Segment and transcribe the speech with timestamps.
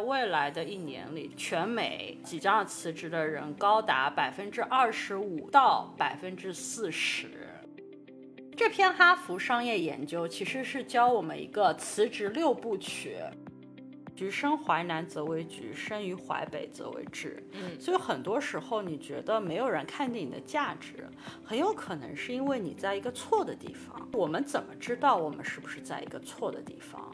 [0.00, 7.28] 未来的一年里，全美即将辞职的人高达百分之二十五到百分之四十。
[8.56, 13.16] 这篇哈佛商业研究其实是教我们一个辞职六部曲：
[14.16, 17.40] 橘生淮南则为橘，生于淮北则为枳。
[17.52, 21.06] 嗯，所以很多时候你觉得没有人看见你的价值，
[21.44, 24.08] 很有可能是因为你在一个错的地方。
[24.12, 27.07] 我们怎么知道我们是不是在一个错的地方？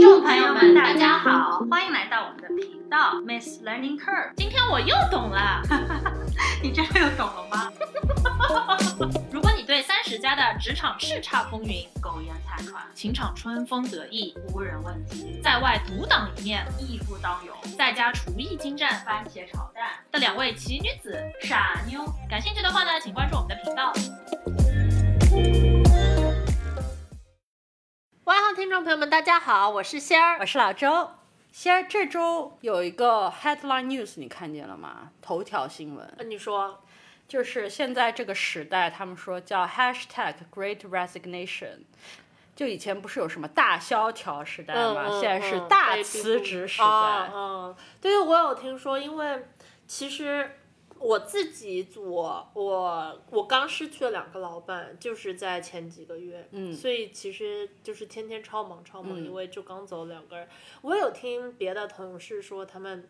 [0.00, 4.32] 听众朋友们，大家好，欢迎来到我们的频道 Miss Learning Curve。
[4.34, 5.60] 今天我又懂了，
[6.64, 7.70] 你真的又懂了吗？
[9.30, 23.92] 如果你对三十加的职场叱咤风云、苟延残喘、情场春风得意、无人问津，在外独当一面、义不当勇，在家厨艺精湛、番茄炒蛋的两位奇女子傻妞，感兴趣的话呢，请关注我们的频道。
[28.30, 30.46] 哇哈，听众朋友们，大家好，我是仙儿我。
[30.46, 31.10] 是老周。
[31.50, 35.10] 仙儿，这周有一个 headline news，你看见了吗？
[35.20, 36.80] 头条新闻呃你说，
[37.26, 41.78] 就是现在这个时代，他们说叫 hashtag Great Resignation。
[42.54, 45.06] 就以前不是有什么大萧条时代吗？
[45.08, 47.32] 嗯嗯现在是嗯大辞职时啊代。
[47.34, 49.44] 嗯，对，我有听说，因为
[49.88, 50.59] 其实
[51.00, 60.48] 我自己组我我刚失去了两个老板，就是在前几个月，嗯所以其实就是天天超忙超忙，嗯因为就刚走两个人。
[60.82, 63.08] 我有听别的同事说他们。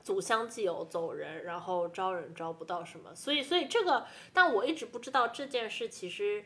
[0.00, 6.42] 组相继有走人，然后招人招不到什么，所以所以这个，但我一直不知道这件事其实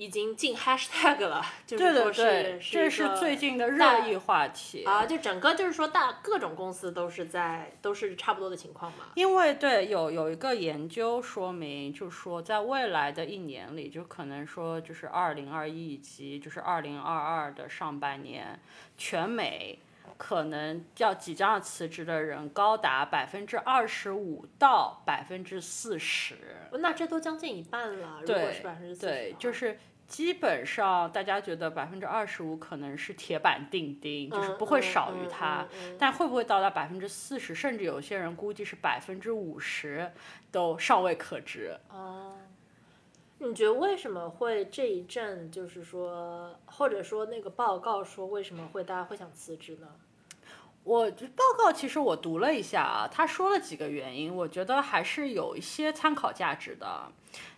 [0.00, 9.08] 已经进 hashtag 了，就是对说对对，是这是最近的大热议话题啊，就整个就是说大各种公司都是在都是差不多的情况嘛。
[9.14, 18.58] 因为对有有一个研究说明，就是说在未来的一年里，就可能说就是二零二一以及就是二零二二的上半年，
[18.96, 19.80] 全美
[20.16, 26.36] 可能要即将要辞职的人高达百分之二十五到百分之四十。
[26.72, 29.78] 那这都将近一半了，如果对是百分之四对，就是
[30.10, 35.64] 基本上大家觉得百分之二十五可能是铁板钉钉，就是不会少于它。
[35.72, 40.10] 嗯但会不会到达百分之四十，甚至有些人估计是百分之五十，
[40.50, 41.78] 都尚未可知。
[41.90, 42.36] 哦，
[43.38, 49.88] 你觉得为什么会这一阵就是说，或者说那个报告说为什么会大家会想辞职呢？
[50.90, 57.12] 我报告其实我读了一下啊，他说了几个原因，我觉得还是有一些参考价值的。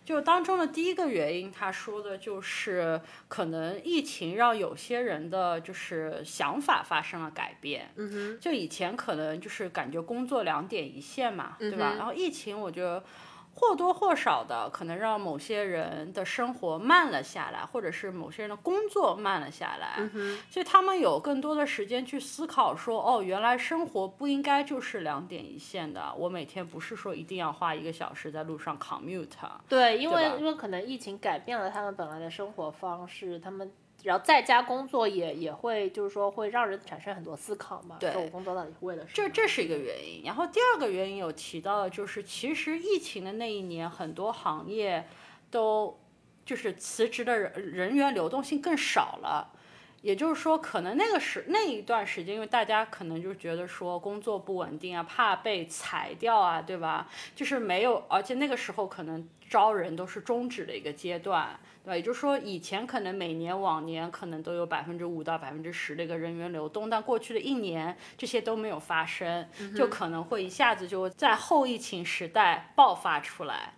[0.05, 7.89] 就当中的第一个原因，他说的就是可能疫情让有些人的就是想法发生了改变。
[7.95, 11.93] 嗯哼，就以前可能就是感觉工作两点一线嘛，对吧？
[11.95, 13.03] 嗯然后疫情，我觉得
[13.55, 29.27] 或多或少的可能让某些人的生活慢了下来，或者是某些人的工作慢了下来，嗯，所以他们有更多的时间去思考说，哦，原来生活不应该就是两点一线的，我每天不是说一定要花一个小时在路上 commute。
[29.69, 33.71] 对，因为因为可能疫情改变了他们本来的生活方式，他们。
[34.03, 37.97] 然后在家工作也也会，就是说会让人产生很多思考嘛。
[37.99, 39.11] 对我工作到底是为了什么？
[39.13, 45.07] 这这是一个原因，然后第二个原因有提到的就是，其实疫情的那一年，很多行业
[45.49, 45.99] 都
[46.45, 49.49] 就是辞职的人人员流动性更少了。
[50.01, 57.09] 也就是说，可能那个时那一段时间，因为大家可能就觉得说工作不稳定啊，怕被裁掉啊，对吧？
[57.33, 61.95] 就是没有，而且那个时候可能招人都是终止的一个阶段，对吧？
[61.95, 73.73] 也就是说，以前可能每年往年可能都有百分之五到百分之十的一个人员流动，但过去的一年这些都没有发生，就可能会一下子就在后疫情时代爆发出来。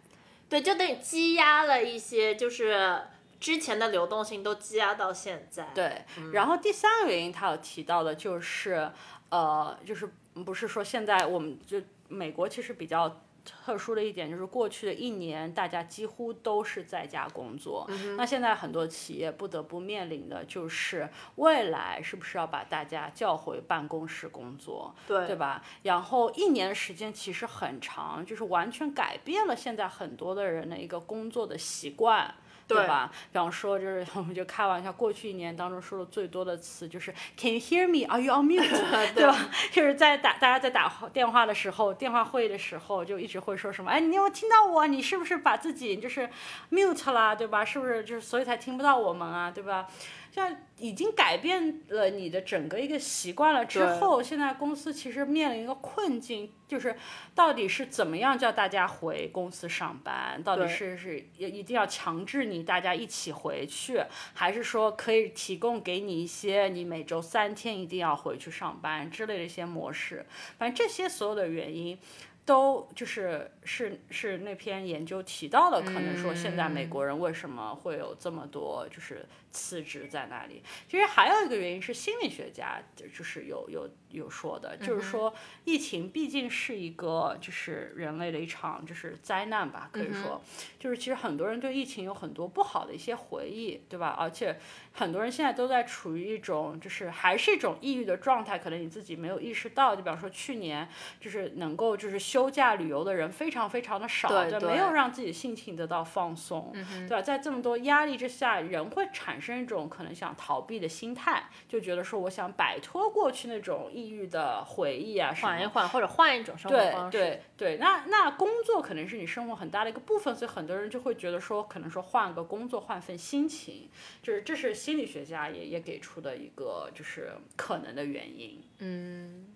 [0.47, 3.01] 对，就等于积压了一些，就是
[3.39, 5.67] 之前的流动性都积压到现在。
[5.73, 8.91] 对，然后第三个原因，他有提到的就是，
[9.29, 10.07] 呃，就是
[10.45, 25.63] 不是说现在我们就美国其实比较特殊的一点，就是过去的一年大家几乎都是在家工作，那现在很多企业不得不面临的就是未来是不是要把大家叫回办公室工作，对对吧？
[25.83, 32.33] 然后一年时间其实很长，就是完全改变了现在很多的人的一个工作的习惯。
[32.67, 33.11] 对对吧？
[33.31, 38.07] 比方说，就是 我们就开玩笑，过去一年当中说的最多的词就是 “Can you hear me?
[38.11, 38.69] Are you on mute？”
[39.13, 39.37] 对吧？
[39.71, 44.87] 就是在打大家在打电话的时候，电话会议的时候，就一直会说什么：“哎，你有没有听到我？
[44.87, 46.29] 你是不是把自己就是
[46.71, 47.35] mute 啦？
[47.35, 47.63] 对吧？
[47.63, 49.51] 是不是就是所以才听不到我们啊？
[49.51, 49.87] 对吧？”
[50.35, 56.93] 像已经改变了你的整个一个习惯了之后，现在公司其实面临一个困境，就是
[57.33, 60.43] 到底是怎么样叫大家回公司上班？
[60.43, 64.03] 到底是是一一定要强制你大家一起回去，
[64.33, 70.25] 还是说可以提供给你一些你每周三天一定要回去上班之类的一些模式？
[70.57, 71.97] 反正这些所有的原因。
[72.45, 80.61] 都就是是是那篇研究提到了，可能说现在美国人为什么会有这么多就是辞职在那里。
[80.87, 85.33] 其实还有一个原因是心理学家就是有有有说的，就是说
[85.63, 90.39] 疫情毕竟是一个就是人类的一场就是灾难吧，可以说
[90.77, 94.15] 就是其实很多人对疫情有很多不好的一些回忆，对吧？
[94.19, 94.59] 而且
[94.93, 99.95] 很多人现在都在处于一种就是还是一种抑郁的状态，可能你自己没有意识到。
[99.95, 100.87] 就比方说去年
[101.19, 102.34] 就是能够就是。
[102.35, 106.69] 休假旅游的人非常非常的少，对，没有让自己心情得到放松，
[107.07, 107.21] 对吧？
[107.21, 117.17] 在这么多压力之下，人会产生一种可能想逃避的心态，就觉得说我想摆脱过去那种抑郁的回忆啊，缓一缓或者换一种生活方式。
[117.17, 123.89] 对对对，那那工作可能是你生活很大的一个部分，所以很多人就会觉得说，可能说换个工作换份心情，
[124.21, 128.61] 就是这是心理学家也也给出的一个就是可能的原因。
[128.79, 129.54] 嗯。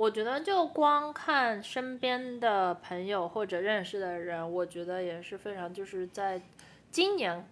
[0.00, 6.40] 我觉得就光看身边的朋友或者认识的人，我觉得也是非常就是在
[6.90, 7.46] 今年，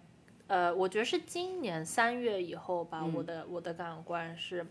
[0.47, 4.65] 呃，我觉得是今年三月以后吧，我的我的感官是，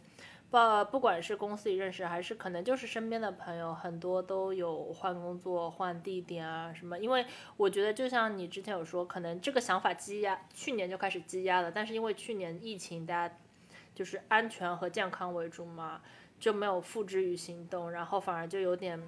[0.50, 0.58] 不
[0.90, 6.98] 不管是公司里认识，还是可能就是身边的朋友，很多都有换工作、换地点啊什么。
[6.98, 7.24] 因为
[7.56, 13.36] 我觉得就像你之前有说，可能这个想法积压，去年就开始积压了，但是因为去年疫情，大家
[13.94, 16.00] 就是安全和健康为主嘛。
[16.38, 19.00] 就没有付之于行动，然后反而就有点，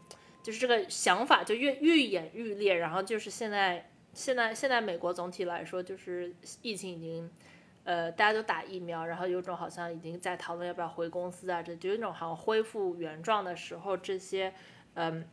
[0.43, 7.31] 就是这个想法就越愈演愈烈，然后就是现在现在现在美国总体来说就是疫情已经，
[7.85, 14.53] 呃大家都打疫苗，然后有种好像已经在讨论要不要回公司啊，这就有种好像恢复原状的时候，这些
[14.95, 15.25] 嗯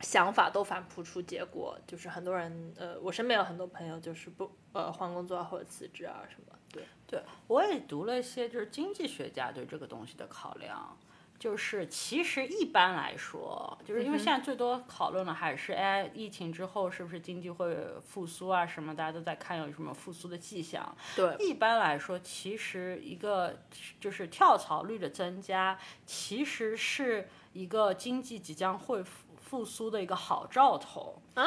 [0.00, 10.98] 想法都反扑出结果，就是很多人呃我身边有很多朋友就是不呃换工作或者辞职啊什么，对对，我也读了一些就是经济学家对这个东西的考量。
[11.38, 17.76] 就是其实一般来说，就是因为现在最多讨论的还是哎，疫情之后是不是经济会
[18.06, 18.66] 复苏啊？
[18.66, 20.96] 什么大家都在看有什么复苏的迹象。
[21.14, 23.60] 对，一般来说，其实一个
[24.00, 31.46] 就是跳槽率的增加，其实是一个经济即将会复复苏的一个好兆头啊，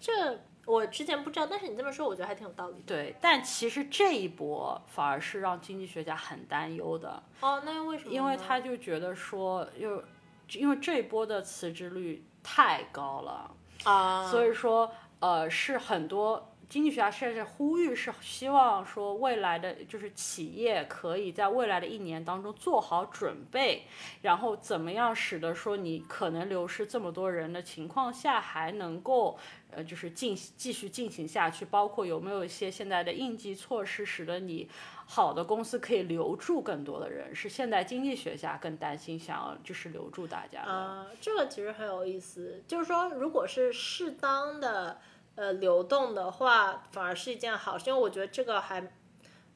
[0.00, 0.40] 这。
[0.66, 2.82] 我之前不知道，但是你这么说，我觉得还挺有道理。
[2.86, 7.22] 对，但其实这一波反而是让经济学家很担忧的。
[7.40, 8.12] 哦，那又为什么？
[8.12, 10.04] 因为他就觉得说，又
[10.52, 13.50] 因为这一波的辞职率太高了
[13.84, 16.52] 啊，所以说呃是很多。
[16.68, 23.84] 经济学家甚至呼吁是希望说未来的就是企业可以在未来的一年当中做好准备，
[24.22, 29.38] 然后怎么样使得说你可能流失这么多人的情况下还能够
[29.70, 34.68] 呃就是进继续进行下去，包括有没有一些现在的应急措施，使得你
[35.06, 44.98] 好的公司可以留住更多的人，是现在经济学家更担心想要就是留住大家啊，这个其实很有意思，就是说如果是适当的。
[45.36, 48.92] 呃，流动的话反而是一件好事，因为我觉得这个还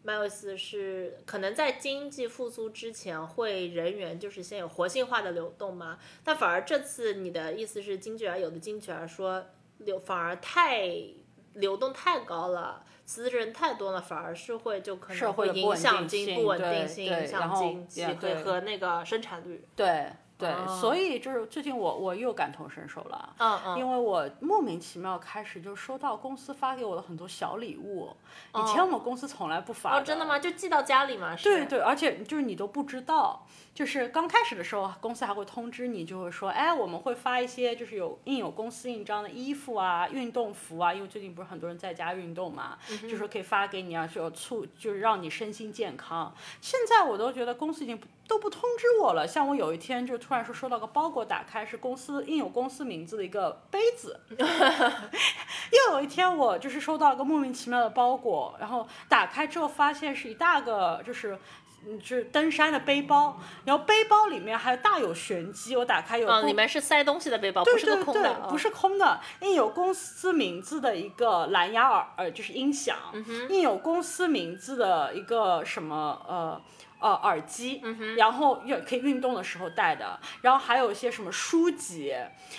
[0.03, 9.47] 蛮有意思，是可能在经济复苏之前会人员就是先有活性化的流动嘛，但反而这次你的意思是经济员有的经济员说
[9.79, 10.91] 流反而太
[11.55, 18.05] 流动太高了，辞职人太多了，反而是会就可能会影响经不稳定性，影响经济
[18.44, 19.67] 和那个生产率。
[19.75, 20.12] 对。
[20.41, 28.09] 对，所以就是最近我我又感同身受了，嗯嗯，因为我莫名其妙开始就收到公司发给我的很多小礼物，
[28.55, 30.39] 以前我们公司从来不发哦，真的吗？
[30.39, 31.37] 就寄到家里吗？
[31.43, 46.35] 对对，而且就是你都不知道，就是刚开始的时候，公司还会通知你，就会说，哎，我们会发一些就是有印有公司印章的衣服啊、运动服啊，因为最近不是很多人在家运动嘛，就说可以发给你啊，就促就是让你身心健康。
[46.61, 48.06] 现在我都觉得公司已经不。
[48.31, 54.20] 都不通知我了，像我有一天就突然说收到个包裹，打开是公司印有公司名字的一个杯子。
[55.72, 61.37] 又有一天我就是收到一个莫名其妙的包裹，然后打开之后发现是一大个就是
[61.84, 72.96] 嗯就是登山的背包，然后背包里面还大有玄机，我打开有里面是塞东西的背包，不是空的，不是空的，印有公司名字的一个蓝牙耳呃就是音响，
[73.49, 76.60] 印有公司名字的一个什么呃。
[77.01, 77.83] 呃，耳机，
[78.17, 82.15] 然后运可以运动的时候戴的，然后还有一些什么书籍，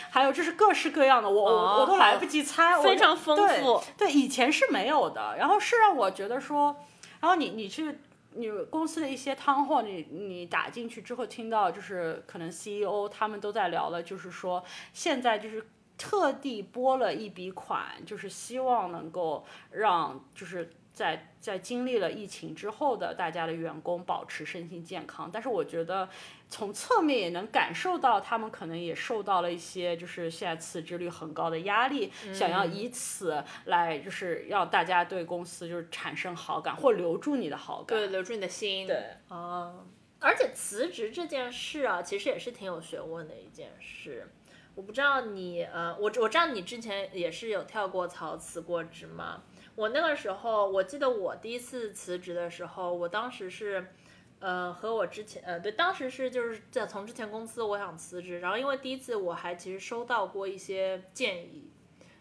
[0.10, 3.84] 还有就是各式各样的，我我我都来不及猜，非常丰富。
[3.96, 6.76] 对，以前是没有的，然后是让我觉得说，
[7.20, 8.00] 然后你你去
[8.34, 15.68] 你公司的一些汤货，你你打进去之后，听到就是可能 CEO 他们都在聊了，就是说现在就是
[15.98, 25.30] 特地拨了一笔款，就是希望能够让就是在在经历了疫情之后的大家的员工保持身心健康。
[25.32, 26.08] 但是我觉得
[26.50, 37.98] 从侧面也能感受到，他们可能也受到了一些就是现在辞职率很高的压力，想要以此来就是要大家对公司就是产生好感或留住你的好感。
[37.98, 38.86] 对，留住你的心。
[38.86, 39.86] 对，哦，
[40.20, 44.28] 而且辞职这件事啊，其实也是挺有学问的一件事。
[44.76, 49.44] 我不知道你，呃，我我知道你之前也是有跳过槽辞过职嘛。
[49.76, 53.94] 我那个时候，我记得我第一次辞职的时候，我当时是，
[54.40, 61.72] 呃，和我之前，呃，对，当时是就是在从之前公司我想辞职，然后因为第一次我还其实收到过一些建议，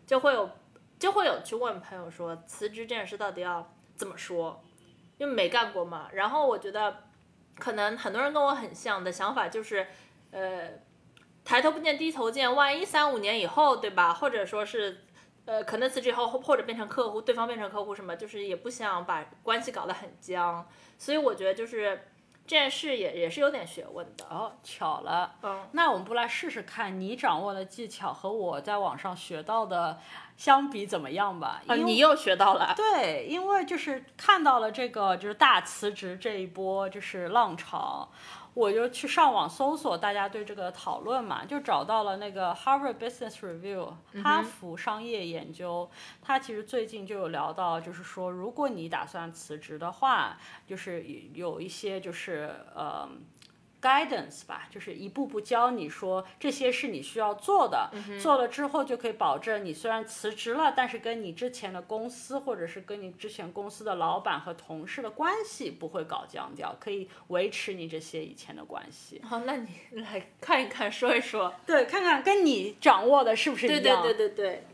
[0.07, 0.51] 就会有
[0.99, 4.63] 就会有去问朋友说辞职这件事到底要怎么说，
[5.19, 6.09] 因为没干过嘛。
[6.13, 7.05] 然后我觉得
[7.59, 9.87] 可能很多人跟我很像的想法就是，
[10.31, 10.71] 呃。
[11.43, 14.13] 抬头不见低头见，万一三五年以后，对吧？
[14.13, 15.05] 或者说是，
[15.47, 20.67] 呃，可能辞职以后，或者变成客户，对方变成客户什么，就是也不想把关系搞得很僵。
[20.99, 22.09] 所以我觉得就是
[22.47, 24.25] 这件事也也是有点学问的。
[24.29, 29.99] 哦，巧了，嗯，那我们不来试试看，你掌握的技巧和我在网上学到的
[30.37, 31.63] 相比怎么样吧？
[31.67, 32.75] 啊，你又学到了。
[32.77, 38.09] 对，因为就是看到了这个就是大辞职这一波就是浪潮，
[38.55, 43.93] 我就去上网搜索大家对这个讨论嘛，就找到了那个 Harvard Business Review
[44.23, 45.91] 哈佛商业研究，
[46.21, 51.05] 它其实最近就有聊到，就是说如果你打算辞职的话，就是
[51.35, 53.09] 有一些就是呃。
[53.81, 69.21] Guidance 吧，就是一步步教你说这些是你需要做的，做了之后就可以保证你虽然辞职了，但是跟你之前的公司或者是跟你之前公司的老板和同事的关系不会搞僵掉，可以维持你这些以前的关系。
[69.25, 71.53] 好，那你来看一看，说一说。
[71.67, 74.03] 对，看看跟你掌握的是不是一对样。
[74.03, 74.65] 对对对对。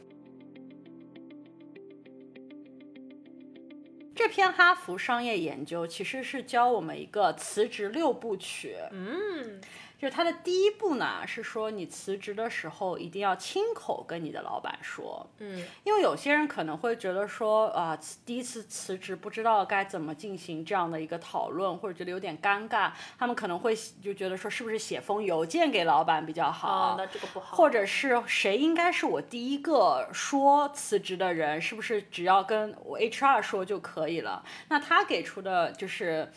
[4.17, 8.75] 这篇哈佛商业研究其实是教我们一个辞职六部曲。
[8.91, 9.61] 嗯，
[9.99, 15.27] 就是它的第一步呢，是说你辞职的时候一定要亲口跟你的老板说。
[15.39, 26.93] 嗯，因为有些人可能会觉得说，啊、辞第一次辞职不知道该怎么进行这样的一个讨论，或者觉得有点尴尬，他们可能会就觉得说，是不是写封邮件给老板比较好？
[26.93, 27.57] 哦，那这个不好。
[27.57, 31.61] 或者是谁应该是我第一个说辞职的人？
[31.61, 34.45] 是不是只要跟我 HR 说就可以了？
[34.69, 36.31] 那他给出的就是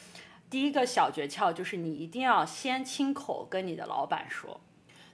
[0.49, 4.59] 第一个小诀窍，就是你一定要先亲口跟你的老板说。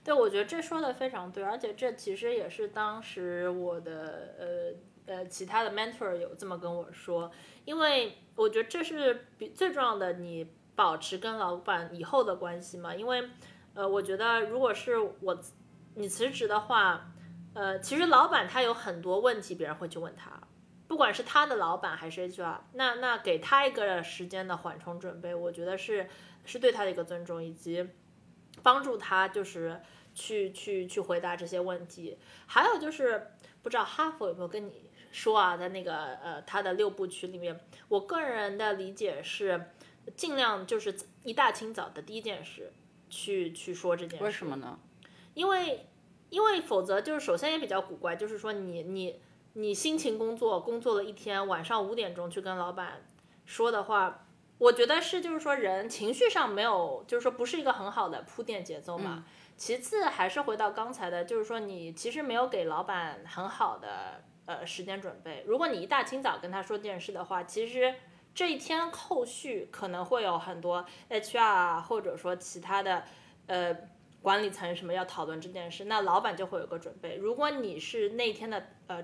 [0.02, 4.76] 对，我觉得这说的非常对，而且这其实也是当时我的
[5.06, 7.30] 呃呃其他的 mentor 有这么跟我说，
[7.64, 12.94] 因为我觉得这是比最重要的，你保持跟老板以后的关系嘛。
[12.94, 13.28] 因为
[13.74, 15.36] 呃，我觉得如果是我
[15.96, 17.12] 你辞职的话，
[17.54, 20.40] 呃，其实老板他有很多问题，别人会去问他。
[20.88, 26.08] 不管是他的老板还是 HR，那那给他一个时间的缓冲准备，我觉得是
[26.44, 27.88] 是对他的一个尊重，以及
[28.62, 29.80] 帮助他就是
[30.14, 32.16] 去去去回答这些问题。
[32.46, 39.72] 还有就是不知道哈佛有没有跟你说啊，在那个呃他的六部曲里面，我个人的理解是
[40.14, 42.72] 尽量就是一大清早的第一件事
[43.10, 44.24] 去去说这件事。
[44.24, 44.78] 为什么呢？
[45.34, 45.86] 因为
[46.30, 49.20] 因为否则就是首先也比较古怪，就是说你你
[49.58, 53.02] 你辛勤工作，工作了一天，晚上五点钟去跟老板
[53.46, 54.26] 说的话，
[54.58, 59.24] 我觉得是就是说人情绪上没有，就是说不是一个很好的铺垫节奏嘛。
[59.56, 65.42] 其次还是回到刚才的，就是说你其实没有给老板很好的呃时间准备。
[65.46, 67.94] 如果你一大清早跟他说这件事的话，其实
[68.34, 73.04] 这一天后续可能会有很多 HR 啊，或者说其他的
[73.46, 73.74] 呃
[74.20, 77.16] 管理层什么要讨论这件事，那老板就会有个准备。
[77.16, 79.02] 如果你是那天的呃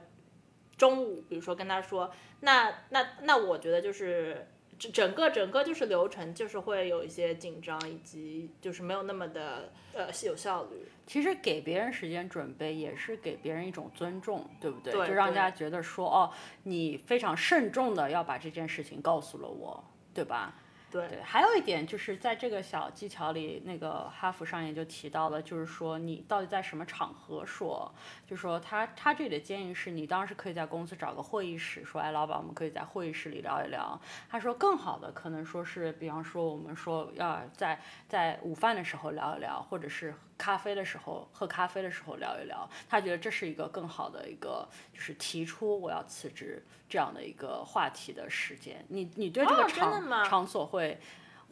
[0.77, 4.49] 中午，比如说跟他说，那那那我觉得就是
[4.79, 10.89] 整整个整个就是流程就是会有一些紧张，以及就是没有那么的呃有效率。
[11.07, 14.93] 其实给别人时间准备，也是给别人一种尊重，对不对？
[14.93, 16.31] 对就让大家觉得说，哦，
[16.63, 20.62] 你非常慎重的要把这件事情告诉了我，对吧？
[20.93, 27.91] 对，还有一点就是在这个小技巧里，那个哈佛上也就提到了，就是说你到底在什么场合说，
[28.27, 33.99] 就说他他这里的建议是你当时可以在公司找个会议室，说，哎，老板，我们可以在会议室里聊一聊。
[34.29, 48.85] 他说更好的可能说是，比方说我们说要在在午饭的时候聊一聊，或者是咖啡的时候喝咖啡的时候聊一聊，他觉得这是一个更好的一个就是提出我要辞职这样的一个话题的时间。
[48.89, 50.99] 你你对这个场、吗场所会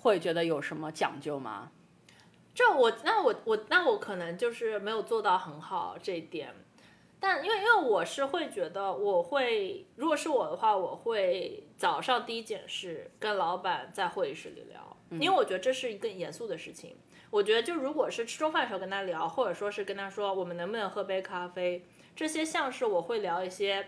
[0.01, 1.71] 会觉得有什么讲究吗？
[2.53, 6.53] 这我那我我那我可能就是没有做到很好这一点，
[7.21, 16.97] 但因为因为我是会觉得我会，如果是我的话，我会早上第一件事跟老板在会议室里聊，因为我觉得这是一个严肃的事情。
[17.31, 21.85] 我觉得就如果是吃中饭的时候跟他聊，或者说是跟他说我们能不能喝杯咖啡，
[22.15, 23.87] 这些像是我会聊一些。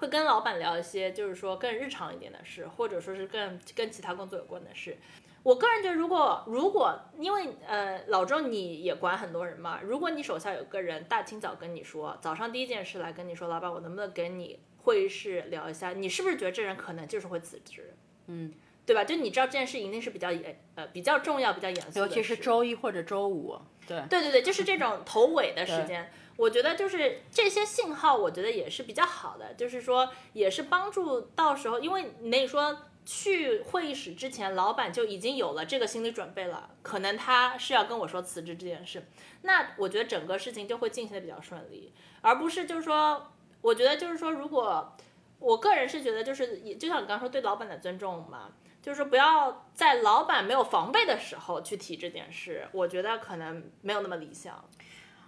[0.00, 4.96] 会跟老板聊一些，就是说更日常一点的事，或者说是更跟其他工作有关的事。
[5.42, 15.90] 我个人觉得，如果如果因为呃老周你也管很多人嘛，如果你手下有个人大清早跟你说，早上第一件事来跟你说，老板我能不能跟你会议室聊一下？
[15.92, 17.92] 你是不是觉得这人可能就是会辞职？
[18.28, 18.54] 嗯，
[18.88, 19.04] 对吧？
[19.04, 23.54] 就你知道这件事一定是比较严呃比较重要、比较严肃的，尤其是周一或者周五，
[23.86, 39.04] 对对对对，就是这种头尾的时间，我觉得就是这些信号，我觉得也是比较好的，就是说也是帮助到时候，因为你说去会议室之前，老板就已经有了这个心理准备了，可能他是要跟我说辞职这件事，
[39.42, 41.92] 那我觉得整个事情就会进行的比较顺利，
[42.22, 43.30] 而不是就是说，
[43.60, 44.96] 我觉得就是说，如果
[45.38, 48.50] 我个人是觉得就是也就像你刚刚说对老板的尊重嘛。
[48.88, 54.64] 就是不要在老板没有防备的时候去提这件事，我觉得可能没有那么理想。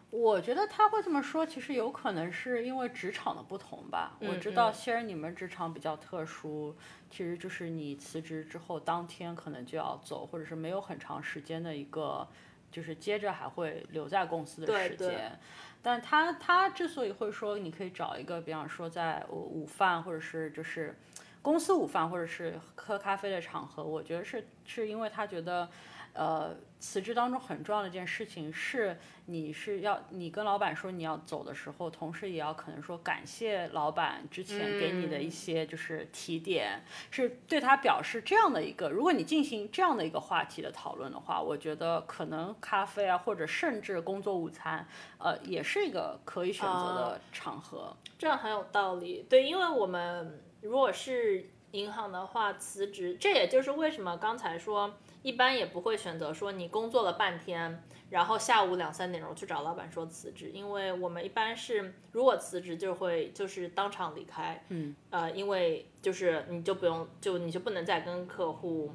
[0.09, 4.17] 我觉得他会这么说，其实有可能是因为职场的不同吧。
[4.21, 6.75] 我知道，嗯虽然你们职场比较特殊，
[7.11, 12.27] 其实就是你辞职之后当天可能就要走，或者是没有很长时间的一个，
[12.73, 15.39] 就是接着还会留在公司的时间。
[15.83, 20.99] 但他他之所以会说你可以找一个，比方说在午午饭或者是就是
[21.43, 25.69] 公司午饭或者是喝咖啡的场合，我觉得是是因为他觉得。
[26.13, 36.83] 呃，辞职当中很重要的一件事情是，你是要你跟老板说你要走的时候，同时也要可能说感谢老板之前给你的一些就是提点，
[37.13, 38.91] 是对他表示这样的一个。
[38.91, 44.85] 如果你进行这样的一个话题的讨论的话，我觉得可能咖啡啊，或者甚至工作午餐，
[45.19, 47.97] 呃，也是一个可以选择的场合。
[48.19, 49.25] 这样很有道理。
[49.31, 54.95] 对，因为我们如果是银行的话，辞职，这也就是为什么刚才说。
[55.23, 68.95] 一般也不会选择说你工作了半天，然后下午两三点钟去找老板说辞职，因为我们一般是如果辞职就会就是当场离开，嗯，呃，因为就是你就不用就你就不能再跟客户，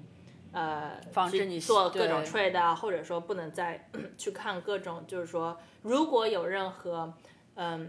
[0.51, 7.13] 呃，防止你做各种 trade 啊，或者说不能再 去看各种就是说如果有任何
[7.53, 7.87] 嗯呃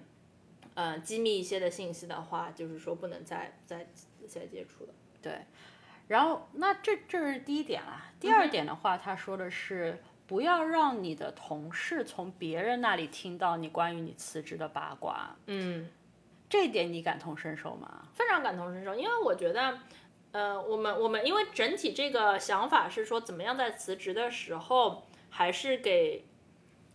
[1.03, 3.87] 机密一些的信息的话，就是说不能再再
[4.29, 4.91] 再接触了。
[5.23, 5.41] 对，
[6.07, 8.13] 然后那这这是第一点啦。
[8.21, 15.35] 第二点的话，他说的是不要让你的同事从别人那里听到你关于你辞职的八卦。
[15.47, 15.89] 嗯，
[16.51, 18.09] 这一点你感同身受吗？
[18.13, 19.79] 非常感同身受，因为我觉得，
[20.33, 26.27] 呃，我们我们因为整体这个想法是说，怎么样在辞职的时候还是给。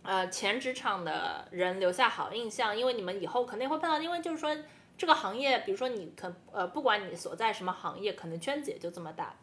[0.04, 4.50] 呃，前职场的人留下好印象，因为你们以后肯定会碰到，因为就是说
[4.98, 9.36] 这个行业，比如说你可呃，不管你所在什么行业，可能圈子也就这么大。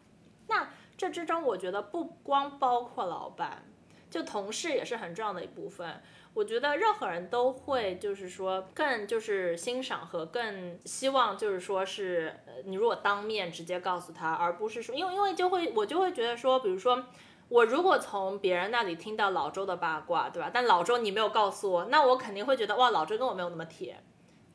[0.48, 0.68] 那
[0.98, 3.64] 这之中，我觉得不光包括老板，
[4.10, 6.02] 就同事也是很重要的一部分。
[6.34, 17.06] 我觉得任何人都会，就是说更就是欣赏和更希望，就是说是，你如果当面直接告诉他，而不是说，因为因为就会我就会觉得说，比如说。
[17.50, 20.48] 我如果从别人那里听到老周的八卦，对吧？
[20.54, 24.00] 但老周你没有告诉我，那我肯定会觉得哇，老周跟我没有那么铁，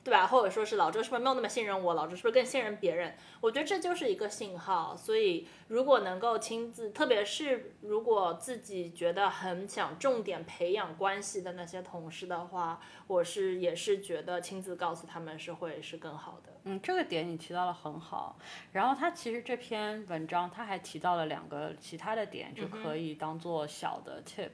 [0.02, 0.26] 对吧？
[0.26, 1.94] 或者说是老周是不是没有那么信任我？
[1.94, 3.18] 老周是不是更信任别人？
[3.42, 4.96] 我觉得这就是一个信号。
[4.96, 16.55] 所以如果能够亲自，特别是如果自己觉得很想重点培养关系的那些同事的话，我是也是觉得亲自告诉他们是会是更好的。
[16.66, 18.38] 嗯，这个点你提到了很好。
[18.72, 24.50] 然后他其实这篇文章他还提到了两个其他的点，就可以当做小的 tip。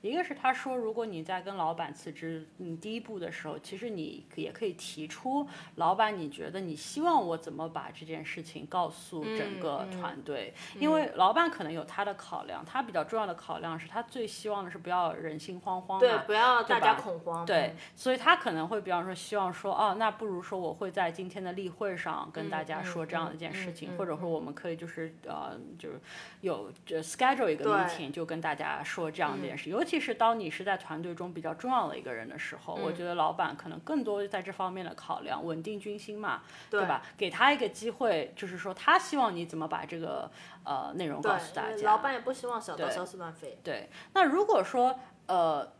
[0.00, 10.54] 一个是他说，如果你在跟老板辞职，你第一步的时候，其实你也可以提出，老板你觉得你希望我怎么把这件事情告诉整个团队？
[10.78, 17.44] 因为老板可能有他的考量，他比较重要的考量是他最希望的是不要人心惶惶对嘛，不要大家恐慌。
[17.44, 26.00] 对，所以他可能会比方说希望说，哦，那不如说我会在今天的例会上跟大家说这样的一件事情，或者说我们可以就是呃，就是
[26.40, 29.70] 有就 schedule 一个 meeting，就跟大家说这样的一件事。
[29.70, 37.02] 尤其是当你是在团队中比较重要的一个人的时候，我觉得老板可能更多在这方面的考量，稳定军心嘛，对吧？
[37.16, 40.30] 给他一个机会，就是说他希望你怎么把这个
[40.64, 41.84] 呃内容告诉大家。
[41.84, 43.58] 老板也不希望小道消息乱飞。
[43.62, 45.72] 对，那如果说呃，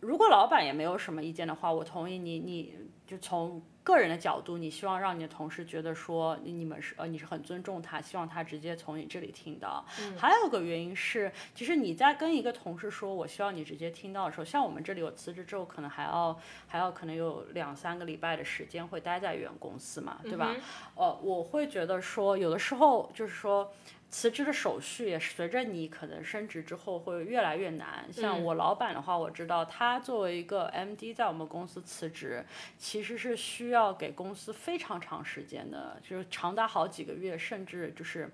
[0.00, 2.74] 如果老板也没有什么意见的话，我同意你，你
[3.06, 9.86] 就从个人的角度，你希望让你的同事觉得说你们是呃你是很尊重他，希望他直接从你这里听到。
[10.18, 20.56] 还有个原因是，其实你在跟一个同事说我希望你直接听到的时候，像我们这里有辞职之后，可能还要还要可能有两三个礼拜的时间会待在原公司嘛，对吧？
[20.96, 23.72] 呃，我会觉得说有的时候就是说。
[24.08, 28.06] 辞职的手续也随着你可能升职之后会越来越难。
[28.10, 32.46] 像我老板的话，我知道他作为一个 MD 在我们公司辞职，
[32.78, 38.30] 其实是需要给公司非常长时间的，就是长达好几个月，甚至就是，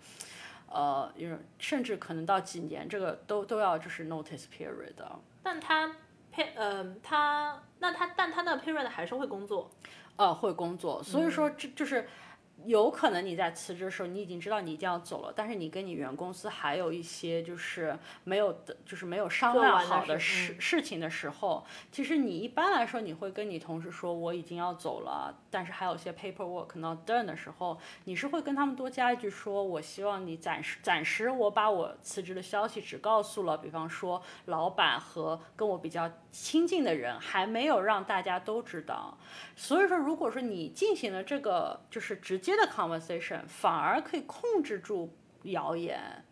[0.69, 1.13] 呃，
[1.59, 5.19] 甚至可能到几年，这个都都要就是 notice period 的。
[5.43, 5.97] 但他
[6.31, 9.71] 配呃他那他但他那 period 还是会工作。
[10.17, 12.07] 呃，会工作，所以说这就是。
[12.67, 39.19] 有可能你在辞职的时候，你已经知道你一定要走了，但是你跟你原公司还有一些就是没有的，就是没有商量好的事事情的时候，其实你一般来说你会跟你同事说我已经要走了，但是还有些 paperwork not done 的时候，你是会跟他们多加一句说，我希望你暂时暂时我把我辞职的消息只告诉了，比方说老板和跟我比较亲近的人，还没有让大家都知道。
[39.57, 45.13] 所以说，如果说你进行了这个就是直接的 conversation，反而可以控制住
[45.45, 46.25] 谣言。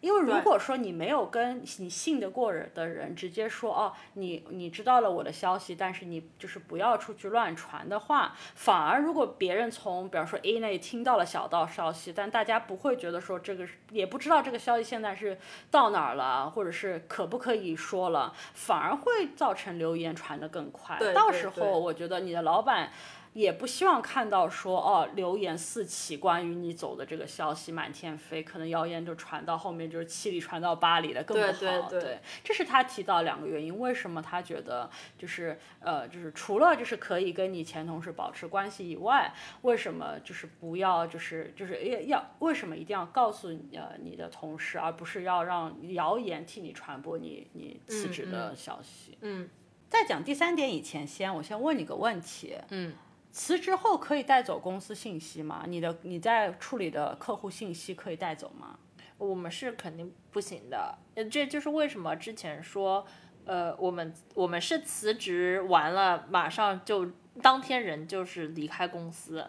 [0.00, 15.38] 因为如果说你没有跟你信得过人的人直接说哦，你你知道了我的消息，但是你就是不要出去乱传的话，反而如果别人从比方说 A 那听到了小道消息，但大家不会觉得说这个也不知道这个消息现在是
[15.70, 20.98] 到哪儿了，或者是可不可以说了，反而会造成流言传得更快。
[21.14, 22.92] 到时候我觉得你的老板。
[23.34, 31.88] 也不希望看到说哦，流言四起，关于你走的这个消息满天飞，可能谣言就传到后面就是七里传到八里的更不好。
[31.90, 49.18] 对对对，这是他提到两个原因，为什么他觉得就是呃就是除了就是可以跟你前同事保持关系以外，为什么就是不要就是就是要要为什么一定要告诉呃你的同事，而不是要让谣言替你传播你你辞职的消息？
[49.22, 49.48] 嗯，
[49.90, 52.54] 在讲第三点以前，先我先问你个问题。
[52.70, 52.94] 嗯。
[53.34, 55.64] 辞职后可以带走公司信息吗？
[55.66, 58.78] 你的你在处理的客户信息可以带走吗？
[59.18, 60.96] 我们是肯定不行的。
[61.28, 63.04] 这就是为什么之前说，
[63.44, 67.10] 呃，我们我们是辞职完了马上就
[67.42, 69.44] 当天人就是离开公司，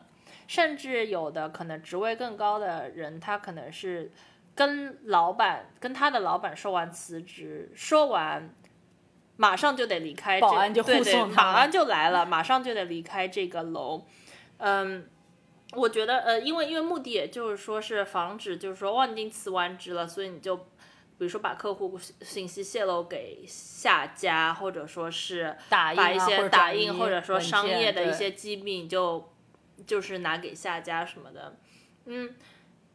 [0.47, 4.11] 甚至有的可能职位更高的人，他可能是
[4.55, 8.49] 跟老板跟他的老板说完辞职，说完。
[9.37, 14.05] 马上就得离开，保安就护送他，保安就来了，马上就得离开这个楼。
[14.57, 15.09] 嗯，
[15.73, 20.63] 我觉得，呃，因为因为目的也就是说是防止，就是说，哇，你已经辞完职了，所以你就，比
[21.19, 29.33] 如说把客户信息泄露给下家，或者说是打把一些打印或者说商业的一些机密就
[29.85, 31.57] 就是拿给下家什么的。
[32.05, 32.33] 嗯，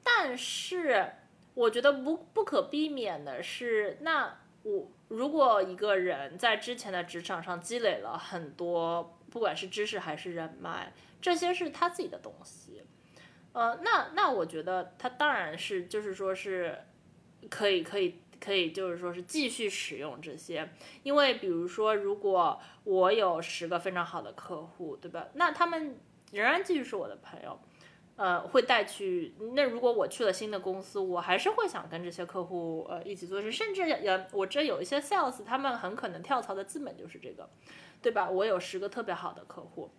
[0.02, 1.12] 但是
[1.52, 4.90] 我觉得不不可避免的是，那我。
[5.10, 12.84] 如果一个人在之前的职场上积累了很多，不管是知识还是人脉，这些是他自己的东西，
[13.52, 16.78] 呃，那那我觉得他当然是就是说是
[17.48, 20.70] 可以可以可以就是说是继续使用这些，
[21.02, 25.26] 因为比如说如果我有十个非常好的客户，对吧？
[25.34, 25.98] 那他们
[26.30, 27.58] 仍然继续是我的朋友。
[28.20, 29.34] 呃，会带去。
[29.54, 33.50] 那如果我去了新的公司，我还是会想跟这些客户呃一起做事。
[33.50, 37.48] 甚至也，我这有一些 sales，他们很可能跳槽的资本就是这个，
[38.02, 38.28] 对吧？
[38.28, 39.90] 我有十个特别好的客户，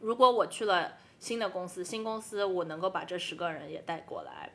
[0.00, 4.52] 如果我去了新的公司，新公司我能够把这十个人也带过来。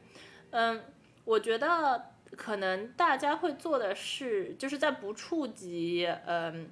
[0.52, 0.82] 嗯，
[1.26, 2.06] 我觉得
[2.38, 6.72] 可能大家会做的是，就是在不触及嗯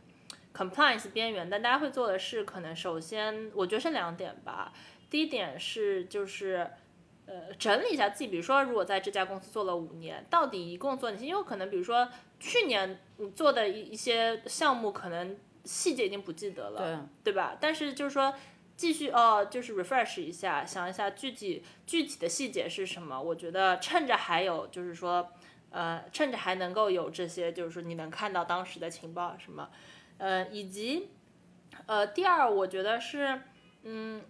[0.55, 4.71] compliance 边缘，但大家会做的是，可能首先我觉得是两点吧。
[5.11, 6.71] 第一点是就是，
[7.25, 11.25] 呃，整理一下自己，比如说，如果在这家公司做了五年，到底一共做哪些？
[11.25, 17.57] 因为可能，比如说去年你做的一一些项目，可能细节已经不记得了，对对吧？
[17.59, 18.33] 但是就是说，
[18.77, 23.21] 继续哦，就是 refresh 一下，想一下具体具体的细节是什么。
[23.21, 25.29] 我觉得趁着还有，就是说，
[25.71, 29.69] 呃，趁着还能够有这些，就是说你能看到当时的情报什么，
[30.19, 31.09] 呃，以及，
[31.85, 33.41] 呃，第二，我觉得是，
[33.83, 34.21] 嗯。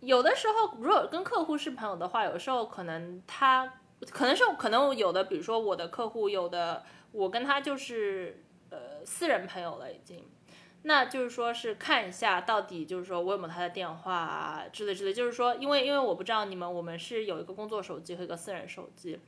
[0.00, 6.82] 有的时候，如果跟客户是朋友的话，有时候可能他可能是可能有的，比如说我的客户有的，
[7.12, 10.24] 我跟他就是呃私人朋友了已经，
[10.82, 19.20] 那就是说是看一下到底就是说我有没有他的电话之类之类，就是说因为因为我不知道你们我们是有一个工作手机和一个私人手机，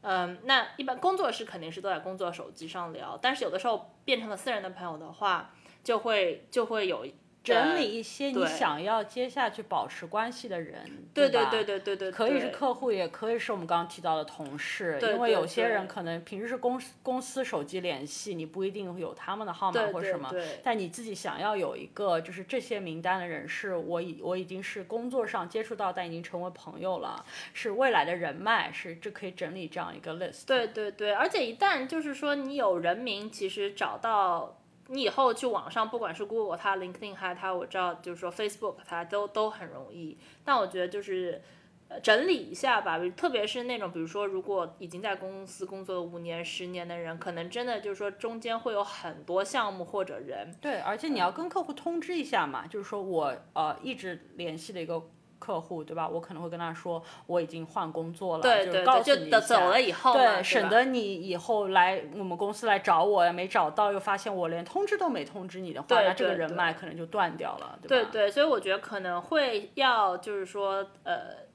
[0.00, 5.52] 嗯，那一般工作室肯定是都在工作手机上聊，但是有的时候变成了私人的朋友的话，
[5.84, 7.06] 就会就会有
[7.46, 30.46] 整理一些你想要接下去保持关系的人，对吧对对对对对，可以是客户，也可以是我们刚刚提到的同事，因为有些人可能平时是公司公司手机联系，你不一定有他们的号码或什么，对但你自己想要有一个就是这些名单的人是我已我已经是工作上接触到，但已经成为朋友了，是未来的人脉，是这可以整理这样一个 list。
[30.46, 40.18] 对对对，而且一旦就是说你有人名，其实找到你以后去网上，不管是 Google 它、LinkedIn 还它，我知道就是说 Facebook 它都都很容易。
[40.44, 41.42] 但我觉得就是。
[41.88, 55.00] 呃，整理一下吧，特别是那种，比如说，如果已经在公司工作了五年、十年的人，可能真的就是说中间会有很多项目或者人，对，而且你要跟客户通知一下嘛，就是说我呃一直联系的一个
[55.46, 56.08] 客户，对吧？
[56.08, 68.08] 我可能会跟他说我已经换工作了，对对对，就是告诉你一下走了以后，对，省得你以后来我们公司来找我呀，没找到，又发现我连通知都没通知你的话，对那这个人脉可能就断掉了，对吧？
[68.10, 71.46] 对对，所以我觉得可能会要就是说，呃。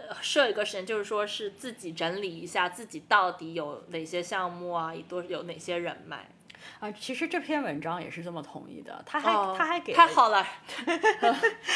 [0.00, 6.28] 呃，设一个时间，就是说是自己整理一下自己到底有哪些项目啊，多有哪些人脉。
[6.80, 10.46] 啊，其实这篇文章也是这么同意的，他还、哦他还给了太好了，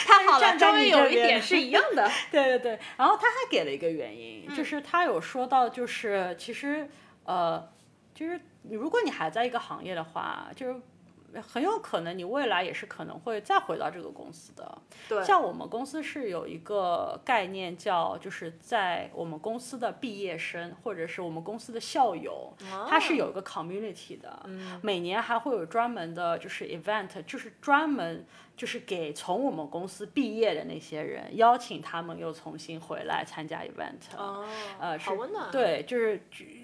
[0.07, 2.09] 太好了，终于有一点是一样的。
[2.31, 6.89] 对对对，然后他还给了一个原因，嗯就是他有说到，就是其实
[7.25, 7.69] 呃，
[8.15, 10.81] 就是如果你还在一个行业的话，就是
[11.41, 14.79] 很有可能你未来也是可能会再回到这个公司的。
[15.09, 22.53] 对，像我们公司是有一个概念叫，就是在我们公司的毕业生或者是我们公司的校友，
[22.89, 24.45] 他是有一个 community 的，
[24.83, 34.17] 每年还会有专门的，就是 event，就是专门就是给从我们公司毕业的那些人，邀请他们又重新回来参加 event。
[34.17, 34.45] 哦，
[34.79, 36.21] 呃，是好温暖。，对，就是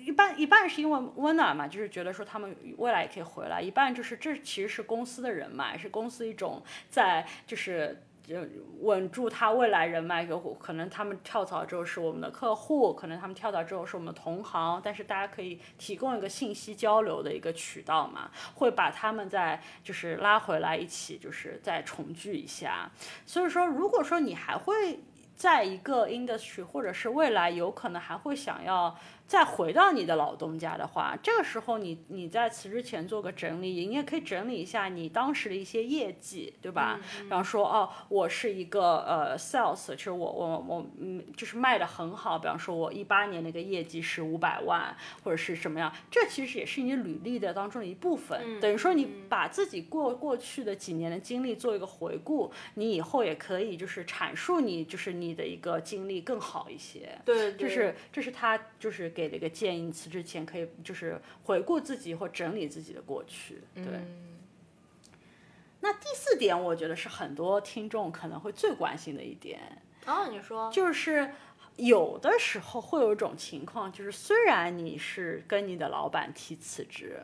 [0.09, 8.03] 一半一半是因为温暖嘛，就是觉得说他们未来也可以回来；一半就是这其实是公司的人脉，是公司一种在就是。
[8.29, 8.37] 就
[8.81, 22.91] 稳住他未来人脉，有可能他们跳槽之后是我们的客户，可能他们跳槽之后是我们的同行，但是大家可以提供一个信息交流的一个渠道嘛，会把他们再就是拉回来一起，就是再重聚一下。
[23.25, 25.01] 所以说，如果说你还会
[25.35, 28.95] 在一个 industry，或者是未来有可能还会想要
[29.29, 36.99] 再回到你的老东家的话，这个时候你你在辞职前做个整理，你也可以整理一下你当时的一些业绩，对吧？
[37.29, 57.19] 然后说哦，我是一个呃 sales，就是我我我嗯，就是卖的很好，比方说我一八年那个业绩是五百万，或者是什么样，这其实也是你履历的当中的一部分，等于说你把自己过过去的几年的经历做一个回顾，你以后也可以就是阐述你就是你的一个经历更好一些。
[57.27, 63.61] 对，对就是这是他就是给了一个建议，你辞职前可以就是回顾自己或整理自己的过去。
[63.75, 64.39] 对，嗯
[65.81, 71.33] 那第四点，我觉得是很多听众可能会最关心的一点，哦，你说，就是
[71.75, 77.21] 有的时候会有一种情况，就是虽然你是跟你的老板提辞职。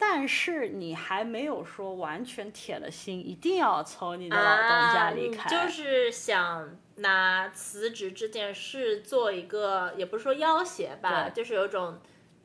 [0.00, 5.42] 但是你还没有说完全铁了心，一定要从你的老东家离开。
[5.42, 11.98] 啊、就是想拿辞职这件事做一个，也不是说要挟吧，就是有种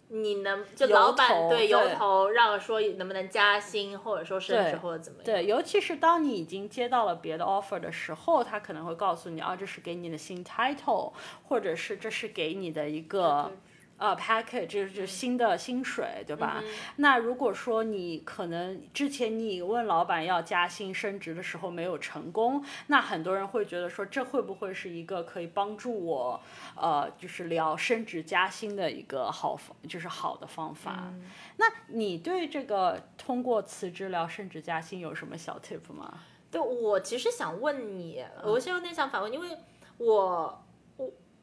[0.07, 5.25] 你能就老板对由头让说能不能加薪，或者说升职或者怎么样。
[5.25, 11.13] 对，尤其是当你已经接到了别的 offer 的时候，他可能会告诉你啊，这是给你的新 title，
[11.43, 13.51] 或者是这是给你的一个。
[13.97, 16.59] 呃，package 就是新的薪水，对吧？
[16.61, 26.41] 嗯、那如果说你可能之前你问老板要加薪升职的时候没有成功，那很多人会觉得说这会不会是一个可以帮助我
[26.75, 31.05] 呃，就是聊升职加薪的一个好方，就是好的方法？
[31.13, 36.19] 嗯、那你对这个通过辞职聊升职加薪有什么小 tip 吗？
[36.51, 39.57] 对我其实想问你，我是有点想反问，因为
[39.97, 40.59] 我。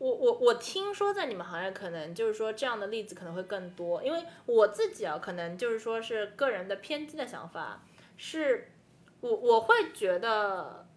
[0.01, 7.83] 我我我听说在你们行业可能就是说这样的例子可能会更多，因为我自己啊，可能就是说是个人的偏激的想法，
[8.17, 8.73] 是
[9.21, 10.89] 我我会觉得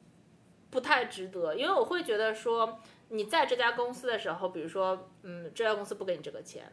[0.69, 6.71] 不太值得，因为我会觉得说你在这家公司的时候，比如说嗯，这家公司不给你这个钱，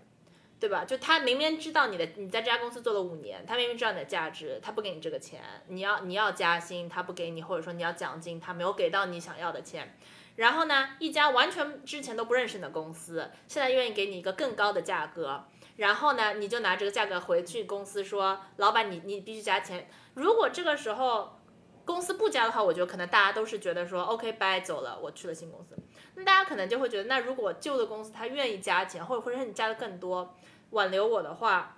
[0.60, 0.84] 对吧？
[0.84, 9.96] 就他明明知道你的你在这家公司做了五年，他明明知道你的价值，他不给你这个钱，你要你要加薪，他不给你，或者说你要奖金，他没有给到你想要的钱。
[10.40, 15.44] 然后呢，一家完全之前都不认识你的公司，现在愿意给你一个更高的价格，
[15.76, 19.86] 然后呢，你就拿这个价格回去公司说，老板你你必须加钱。
[20.14, 21.38] 如果这个时候
[21.84, 25.76] 公司不加的话，我觉得可能大家都是觉得说，OK，拜走了，我去了新公司。
[26.14, 30.34] 那大家可能就会觉得，那如果旧的公司他愿意加钱，或者或者你加的更多，
[30.70, 31.76] 挽留我的话，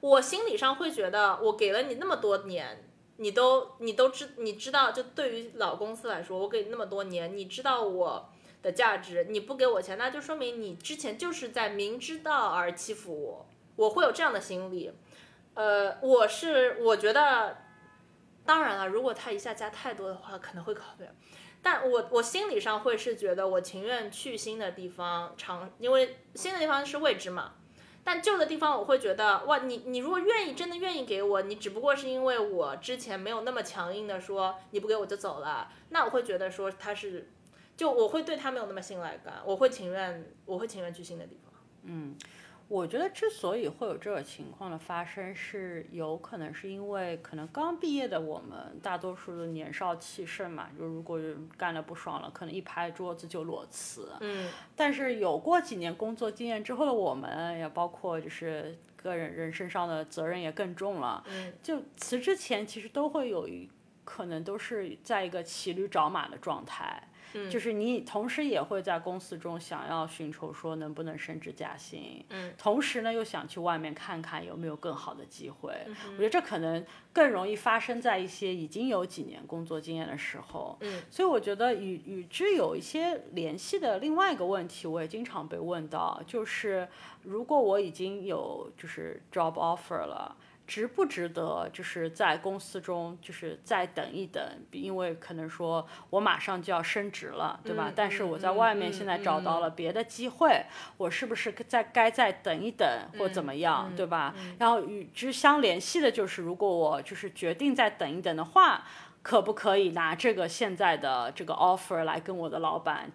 [0.00, 2.89] 我心理上会觉得，我给了你那么多年，
[3.20, 8.30] 你都你都知你知道，就对于老公司来说，我给你那么多年，你知道我
[8.62, 14.90] 的价值，你不给我钱，那就说明你之前就是在明知道而欺负我，我会有这样的心理。
[15.52, 17.58] 呃，我是我觉得，
[18.46, 21.04] 当然了，如果他一下加太多的话，可能会考虑。
[21.62, 27.52] 但我我心理上会是觉得，我情愿去新的地方尝，因为新的地方是未知嘛。
[28.02, 37.28] 但旧的地方，我会觉得，哇，你你如果愿意，真的愿意给我，你只不过是因为我之前没有那么强硬的说你不给我就走了，那我会觉得说他是，
[37.76, 41.52] 就我会对他没有那么信赖感，我会情愿我会情愿去新的地方。
[41.82, 42.16] 嗯。
[42.70, 51.18] 我觉得之所以会有这种情况的发生，是有可能是因为可能刚毕业的我们大多数的年少气盛嘛，就如果
[51.58, 54.12] 干的不爽了，可能一拍桌子就裸辞。
[54.20, 54.48] 嗯。
[54.76, 61.24] 但是有过几年工作经验之后的我们，也包括就是个人人身上的责任也更重了。
[61.26, 61.52] 嗯。
[61.60, 63.68] 就辞之前，其实都会有一
[64.04, 67.02] 可能都是在一个骑驴找马的状态。
[67.50, 75.72] 就是你同时也会在公司中想要寻求说能不能升职加薪，嗯，同时呢又想去外面看看有没有更好的机会。
[76.12, 80.76] 我觉得这可能更容易发生在一些已经有几年工作经验的时候。
[80.80, 86.88] 嗯，所以我觉得与与之有一些联系的另外一个问题，我也经常被问到，就是
[87.22, 90.36] 如果我已经有就是 job offer 了。
[90.70, 97.92] 值不值得，就是在公司中，就是再等一等，因为可能说我马上就要升职了，对吧？
[97.92, 100.64] 但是我在外面现在找到了别的机会，
[100.96, 104.32] 我是不是再该再等一等，或怎么样，对吧？
[104.60, 108.84] 然后与之相联系的就是，如果我就是决定再等一等的话，
[109.22, 113.10] 可不可以拿这个现在的这个 offer 来跟我的老板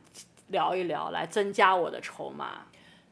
[0.49, 2.65] 聊一聊，来增加我的筹码？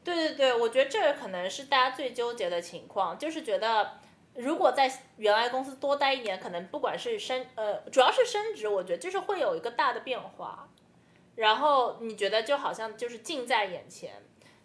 [0.04, 4.03] 对对对，我觉得这个可能是大家最纠结的情况，就是觉得。
[4.34, 10.68] 如果在原来公司多待一年，可能不管是升呃，主要是升职，我觉得就是会有一个大的变化。
[11.36, 14.12] 然后你觉得就好像就是近在眼前，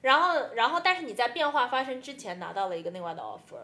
[0.01, 3.58] 然后然后但是你在变化发生之前拿到了一个另外的 offer，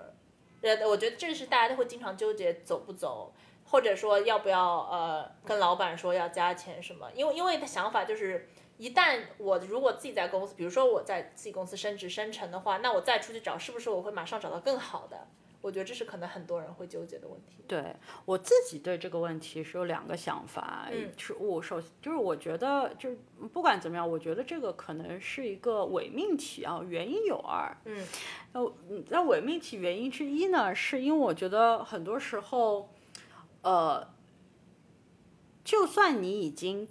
[0.62, 3.32] 呃，我觉得这是大家都会经常纠结走不走，
[3.70, 15.28] 或者说要不要呃跟老板说要加钱什么，因为因为他想法就是一旦我如果自己在公司，比如说我在自己公司升职升成的话，那我再出去找是不是我会马上找到更好的？
[15.66, 17.64] 我觉得这是可能很多人会纠结的问题。
[17.68, 17.84] 对
[18.24, 23.18] 我自己对这个问题是有两个想法，是我首先就是我觉得就是
[23.52, 27.76] 不管怎么样，我觉得这个可能是一个伪命题啊，原因有二。
[27.86, 28.06] 嗯，
[28.54, 28.62] 那
[29.10, 32.92] 那伪命题原因之一呢，是因为我觉得很多时候，
[33.64, 34.08] 呃，
[35.64, 36.88] 就算你已经。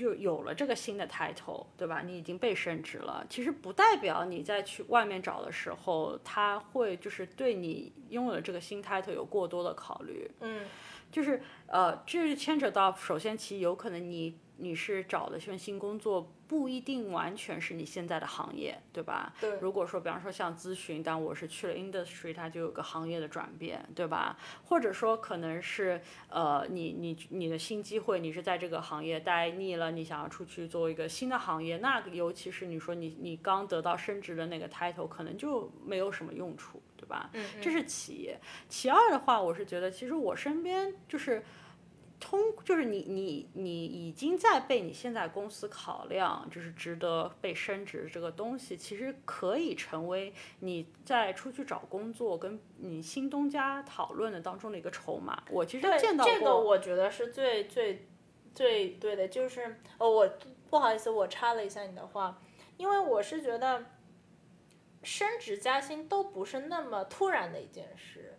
[0.00, 2.00] 就有了这个新的 title，对吧？
[2.00, 10.28] 你已经被升职了，其实不代表你在去外面找的时候，他会就是对你拥有了这个新 title 有过多的考虑。
[10.40, 10.64] 嗯，
[11.12, 14.38] 就是呃，这是牵扯到，首先其有可能你。
[14.60, 19.32] 你是找的这份新工作不一定完全是你现在的行业，对吧？
[19.40, 19.58] 对。
[19.60, 24.36] 如果说，比方说像咨询，但我是去了 industry，它就有个行业的转变，对吧？
[24.64, 37.30] 或者说可能是呃，你你你的新机会，你是在这个行业待腻了，你想要出去做一个新的行业，那尤其是你说你你刚得到升职的那个 title，可能就没有什么用处，对吧？
[37.32, 37.44] 嗯。
[37.60, 38.30] 这是其一，
[38.68, 41.42] 其二的话，我是觉得其实我身边就是。
[42.20, 55.42] 通就是你你你已经在被你现在公司考量，就是值得被升职这个东西，其实可以成为你在出去找工作跟你新东家讨论的当中的一个筹码。
[55.50, 58.06] 我其实见到过这个，我觉得是最最
[58.54, 60.30] 最对的，就是哦，我
[60.68, 62.38] 不好意思，我插了一下你的话，
[62.76, 63.86] 因为我是觉得
[65.02, 68.36] 升职加薪都不是那么突然的一件事。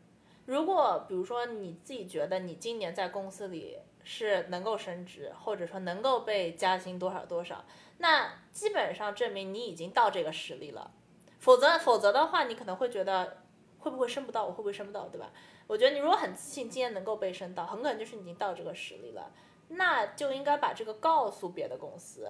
[0.52, 7.64] 如果比如说你自己觉得你今年在公司里是能够升职，或者说能够被加薪多少多少，
[8.00, 10.92] 那基本上证明你已经到这个实力了。
[11.40, 13.38] 否则否则的话，你可能会觉得
[13.80, 15.32] 会不会升不到，我会不会升不到，对吧？
[15.68, 19.32] 我觉得你如果很自信今年能够被升到，很可能就是你已经到这个实力了，
[19.70, 22.30] 那就应该把这个告诉别的公司，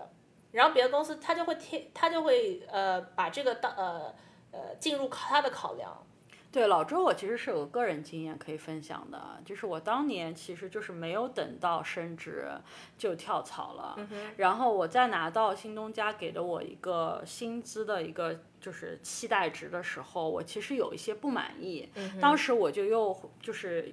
[0.51, 4.13] 然后别的公司他就会贴，他就会呃把这个当呃
[4.51, 6.05] 呃进入他的考量。
[6.51, 12.49] 对老周，我其实是有个个人经验可以分享的，就是我当年其实就是没有等到升职
[12.97, 13.97] 就跳槽了，
[14.35, 23.89] 然后我在拿到新东家给的我一个薪资的一个就是期待值的时候，我其实有一些不满意，当时我就又就是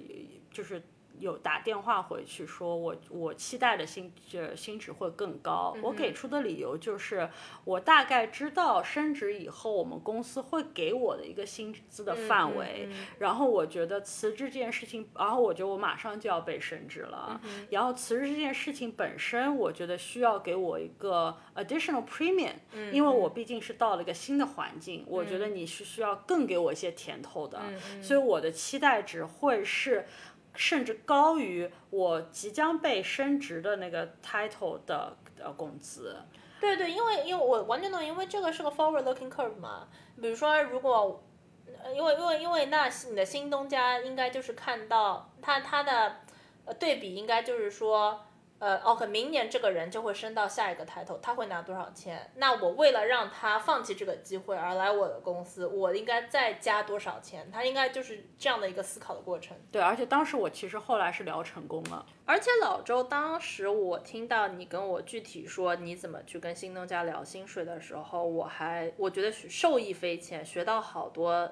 [0.51, 0.83] 就是
[1.19, 7.29] 有打电话回去说我我期待的薪这薪值会更高，我给出的理由就是
[7.65, 12.89] 我大概知道升职以后我们公司会给我的一个薪资的范围，
[13.19, 17.39] 然后我觉得辞职这件事情，然后我觉得我马上就要被升职了，
[17.69, 22.53] 然后辞职这件事情本身，我觉得需要给我一个 additional premium，
[22.91, 27.61] 因为我毕竟是到了一个新的环境，我觉得你是需要更给我一些甜头的，
[28.01, 30.05] 所以我的期待值会是。
[30.55, 36.15] 甚至高于我即将被升职的那个 title 的呃工资。
[36.59, 39.87] 对对，因为因为我完全懂，因为这个是个 forward looking curve 嘛。
[40.21, 41.23] 比如说，如果
[41.93, 46.17] 因为因为因为那你的新东家应该就是看到他他的
[46.65, 48.25] 呃对比，应该就是说。
[48.59, 52.29] 呃，OK，明年这个人就会升到下一个抬头，他会拿多少钱？
[52.35, 57.49] 那我为了让他放弃这个机会而来我的公司，我应该再加多少钱？
[57.49, 59.55] 他应该就是这样的一个思考的过程。
[59.71, 62.05] 对，而且当时我其实后来是聊成功了。
[62.25, 71.49] 而且老周当时我听到你跟我具体说你怎么去跟新东家聊薪水的时候，我还我觉得受益匪浅，学到好多。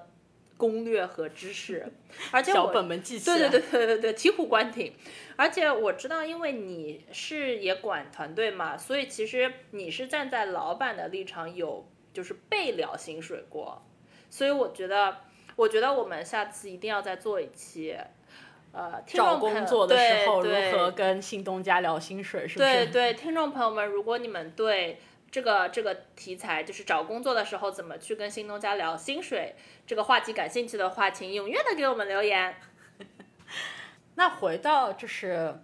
[0.58, 1.86] 攻略和知识，
[2.32, 3.38] 而且小本本记起来。
[3.38, 4.94] 对对对对对对，醍醐灌顶。
[5.36, 13.82] 而且我知道，因为你是也管团队嘛，所以其实你是站在老板的立场，有就是被聊薪水过。
[14.30, 15.18] 所以我觉得，
[15.56, 17.96] 我觉得我们下次一定要再做一期，
[18.72, 22.70] 呃，找工作的时候如何跟新东家聊薪水，是不是？
[22.70, 25.00] 对对，听众朋友们，如果你们对。
[25.30, 29.56] 这个这个题材就是找工作的时候怎么去跟新东家聊薪水
[29.86, 32.56] 这个话题感兴趣的话，请踊跃的给我们留言。
[34.16, 35.60] 那回到就是，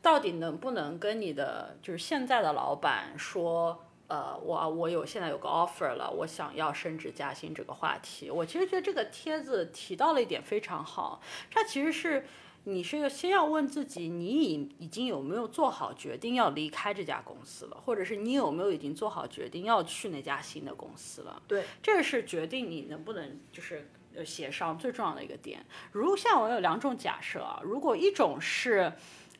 [0.00, 12.26] 到底能不能跟你的就是现在的老板说，呃，我我有现在有个 offer 了，我想要升职加薪这个话题，我其实觉得这个帖子提到了一点非常好，它其实是。
[12.68, 21.40] 你是先要问自己，你已已经有没有做好决定要离开这家公司了，或者是你有没有已经做好决定要去那家新的公司了？
[21.46, 25.64] 对，这个是决定你能不能就是呃协商最重要的一个点。
[25.92, 28.92] 如像我有两种假设啊，如果一种是。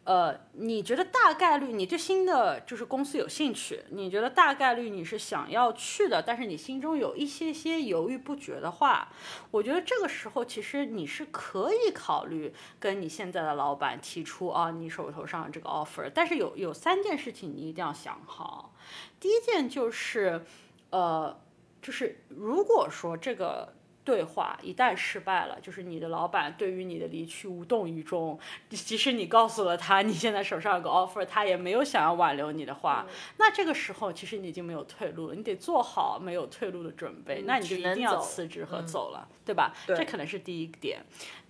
[0.06, 3.82] 呃，你觉得大概率你对新的就是公司有兴趣？
[3.90, 9.08] 你觉得大概率你是想要去的，但是你心中有一些些犹豫不决的话，
[9.50, 16.08] 我觉得这个时候其实你是可以考虑跟你现在的老板提出啊，你手头上这个 offer。
[16.14, 18.72] 但是有有三件事情你一定要想好。
[19.18, 20.44] 第一件就是，
[20.90, 21.36] 呃，
[21.82, 23.74] 就是如果说这个。
[24.06, 28.38] 对话一旦失败了，就是你的老板对于你的离去无动于衷。
[28.70, 33.04] 即使你告诉了他你现在手上有个 offer，他也没有想要挽留你的话，
[33.38, 39.74] 那这个时候其实你已经没有退路了，你得做好没有退路的准备，那你就一定要辞职和走了，对吧？
[39.88, 41.00] 这可能是第一点。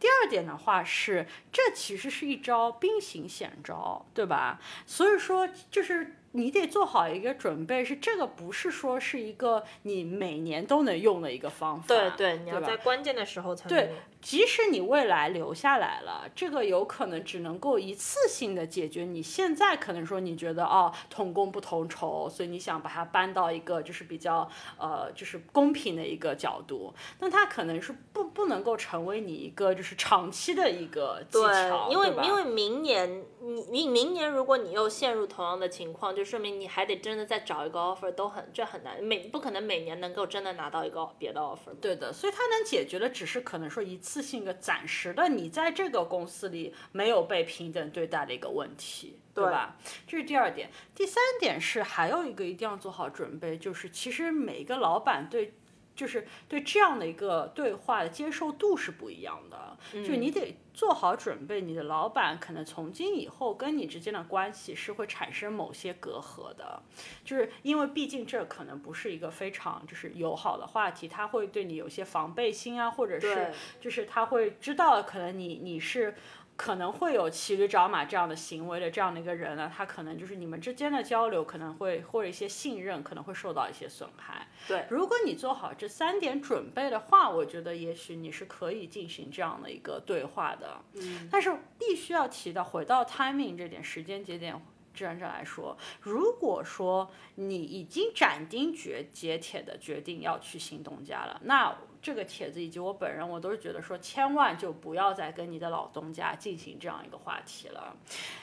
[0.01, 4.59] 第二点的话是，这其实是一招兵行险招，对吧？
[4.87, 6.16] 所以说就是。
[6.37, 11.89] 你得做好一个准备，是这个不是说是一个你每年都能用的一个方法。
[11.89, 13.93] 对对，你要在关键的时候才对。
[14.23, 19.05] 即使你未来留下来了，这个有可能只能够一次性的解决。
[19.05, 41.75] 你现在可能说你觉得哦，同工不同酬，所以你想把它搬到一个就是比较呃就是公平的一个角度，那它可能是不不能够成为你一个就是长期的一个技巧，因为因为明年你你明年如果你又陷入同样的情况，就说明你还得真的再找一个 offer 都很这很难，每不可能每年能够真的拿到一个别的 offer。
[41.81, 44.27] 对的，所以它能解决的只是可能说一次。
[44.27, 49.77] 性的暂时的，你在这个公司里没有被平等对待的一个问题，对吧？
[50.05, 50.69] 这是第二点。
[50.97, 55.55] 第三点是还有一个一定要做好准备，就是其实每一个老板对。
[55.97, 66.83] 就是对这样的一个对话的接受度是不一样的，就你得做好准备，你的老板可能从今以后跟你之间的关系是会产生某些隔阂的，
[67.25, 76.15] 就是因为毕竟这可能不是一个非常就是友好的话题，他会对你有些防备心啊，或者是就是他会知道可能你你是。
[76.57, 84.49] 可能会有骑驴找马这样的行为的这样的一个人呢，他可能就是你们之间的交流可能会或者一些信任可能会受到一些损害。
[84.67, 90.81] 对，如果你做好这三点准备的话，我觉得也许你是可以进行这样的一个对话的。
[90.95, 94.59] 嗯，但是必须要提到回到 timing 这点时间节点。
[94.95, 101.77] 志愿者来说，如果说你已经斩钉截铁的决定要去新东家了，那。
[102.07, 107.97] 这个帖子以及我本人，我都是觉得说，千万就不要再跟你的老东家进行这样一个话题了，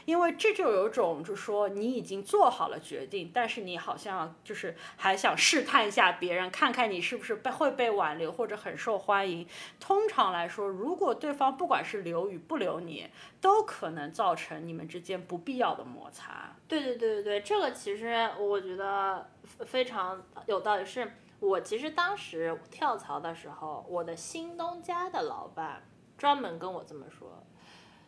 [0.04, 9.48] 因为这就有种就是说你已经做好了决定，但是你好像就是还想试探一下别人，看看你是不是被会被挽留或者很受欢迎。
[9.80, 13.08] 通常来说，如果对方不管是留与不留你，
[13.40, 16.54] 都可能造成你们之间不必要的摩擦。
[16.68, 19.30] 对对对对对，这个其实我觉得
[19.66, 20.84] 非常有道理。
[20.84, 21.10] 是
[21.44, 25.84] 我其实当时跳槽的时候，我的新东家的老板
[26.18, 27.44] 专门跟我这么说，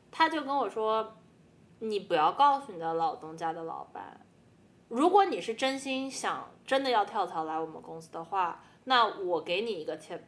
[0.09, 1.17] 他就跟我说，
[1.79, 4.21] 你不要告诉你的老东家的老板，
[4.87, 10.21] 如果你是真心想真的要跳槽来我们公司的话，那我给你一个 tip，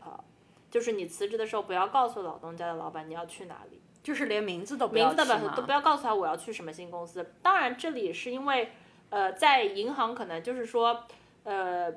[0.69, 3.81] 就是你辞职的时候不要告诉老东家的老板你要去哪里。
[4.03, 5.15] 就是连名字都不名字
[5.55, 7.33] 都不要告诉他我要去什么新公司。
[7.41, 8.71] 当然，这里是因为，
[9.09, 11.03] 呃，在银行可能就是说，
[11.43, 11.91] 呃，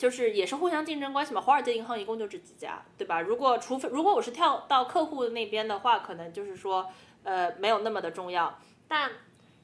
[0.00, 1.42] 就是也是互相竞争关系嘛。
[1.42, 3.20] 华尔街银行一共就这几家，对吧？
[3.20, 6.90] 如果除非如果我是跳到客户那边的话，可能就是说，
[7.22, 8.58] 呃，没有那么的重要。
[8.88, 9.10] 但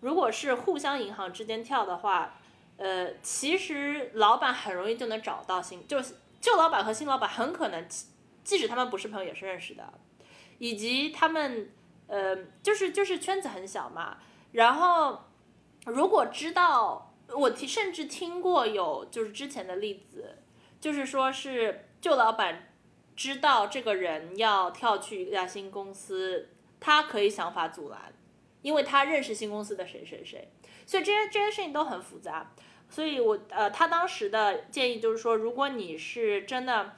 [0.01, 2.35] 如果是互相银行之间跳的话，
[2.77, 7.89] 呃，其实老板很容易就能找到新，就是旧老板和新老板很可能，
[8.45, 9.91] 即使他们不是朋友，也是认识的。
[10.59, 11.71] 以及他们，
[12.09, 14.19] 呃，就是就是圈子很小嘛。
[14.53, 15.25] 然后，
[15.87, 20.39] 如果知道我听，甚至听过有就是之前的例子，
[20.81, 22.73] 就是说是旧老板
[23.15, 28.13] 知道这个人要跳去一家新公司，他可以想法阻拦，
[28.63, 30.51] 因为他认识新公司的谁谁谁。
[30.87, 32.53] 所以这些这些事情都很复杂。
[32.89, 36.95] 所以我呃，他当时的建议就是说，如果你是真的，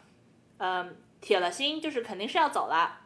[0.58, 3.00] 嗯，铁了心，就是肯定是要走了。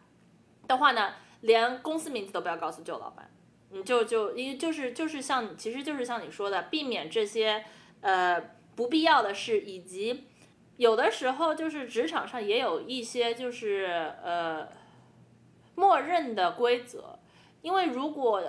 [0.67, 3.31] 的话呢，连公司名字都不要告诉旧老板，
[3.73, 7.65] 你就就因为就是就是像，其实就是像你说的，避免这些
[8.03, 8.41] 呃
[8.75, 10.25] 不必要的事，以及
[10.77, 14.69] 有的时候就是职场上也有一些就是呃
[15.75, 17.19] 默认的规则，
[17.63, 18.43] 因为如果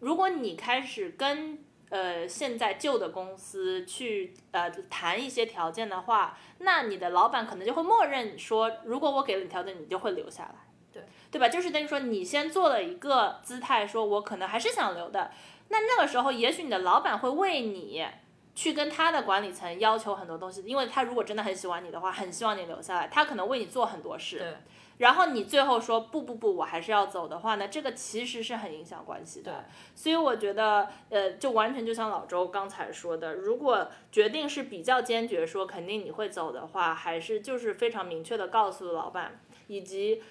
[0.00, 1.58] 如果你开始跟
[1.90, 10.63] 呃现在旧的公司去呃谈一些条件的话，那你的老板可能就会默认说，如果我给了你条件，你就会留下来。
[10.94, 11.48] 对对吧？
[11.48, 15.32] 就是等于说，你先做了一个姿态，说我可能还是想留的。
[15.68, 18.06] 那那个时候，也许你的老板会为你
[18.54, 24.38] 去跟他的管理层要求很多东西，因为他如果真的很喜欢你的话，很希望你留下来，他可能为你做很多事。
[24.38, 24.54] 对。
[24.98, 29.50] 然后你最后说不不不，我还是要走的话呢，这个其实是很影响关系的。
[29.50, 29.58] 对。
[29.96, 40.22] 所以我觉得，呃，就完全就像老周刚才说的，如果决定是比较坚决，说肯定你会走的话，还是就是非常明确的告诉老板以及。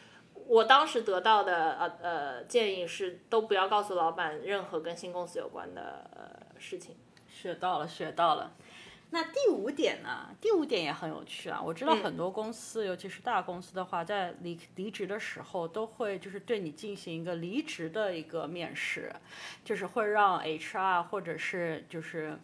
[0.48, 6.96] 我当时得到的呃呃建议是，都不要告诉老板任何跟新公司有关的呃事情。
[7.28, 8.54] 学到了，学到了。
[9.10, 10.30] 那第五点呢？
[10.42, 11.62] 第五点也很有趣啊。
[11.62, 19.14] 我知道很多公司，尤其是大公司的话，在离离职的时候，都会就是对你进行一个离职的一个面试，
[19.64, 22.38] 就是会让 HR 或者是就是。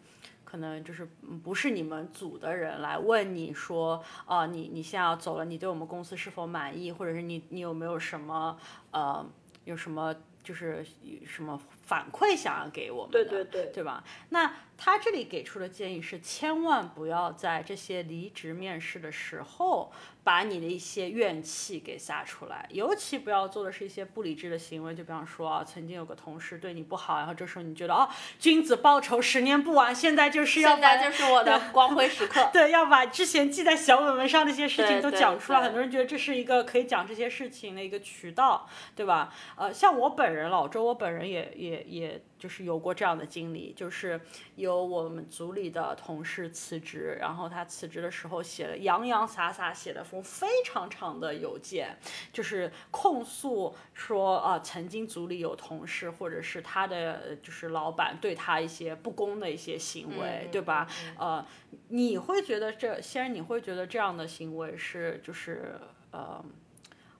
[0.50, 1.08] 可能就是
[1.44, 8.58] 不是你们组的人来问你说，啊，你你现在要走了，你对我们公司是否满意，或者是你你有没有什么
[8.90, 9.24] 呃，
[9.64, 10.84] 有什么就是
[11.24, 14.02] 什么反馈想要给我们的，对对对，对吧？
[14.30, 19.92] 那他这里给出的建议是，千万不要在这些离职面试的时候。
[20.22, 28.06] 把你的一些怨气给撒出来，尤其不要做的是一些不理智的行为，就比方说啊，曾经有个同事对你不好，然后这时候你觉得哦，
[28.38, 35.62] 君子报仇，十年不晚，现在就是要现在就是我的光辉时刻， 对，要把之前记在小本本上那些事情都讲出来。
[35.62, 39.32] 很多人觉得这是一个可以讲这些事情的一个渠道，对吧？
[39.56, 42.20] 呃，像我本人老周，我本人也也也。
[42.40, 44.18] 就是有过这样的经历，就是
[44.56, 51.94] 有我们组里的同事辞职，然后他辞职的时候写了洋洋洒洒写了封非常长的邮件，
[52.32, 60.88] 就是控诉说啊，曾经组里有同事或者是他的就是老板对他一些不公的一些行为，对吧？
[61.18, 61.46] 呃，
[61.88, 65.78] 你会觉得这，先生，你会觉得这样的行为是就是
[66.10, 66.42] 呃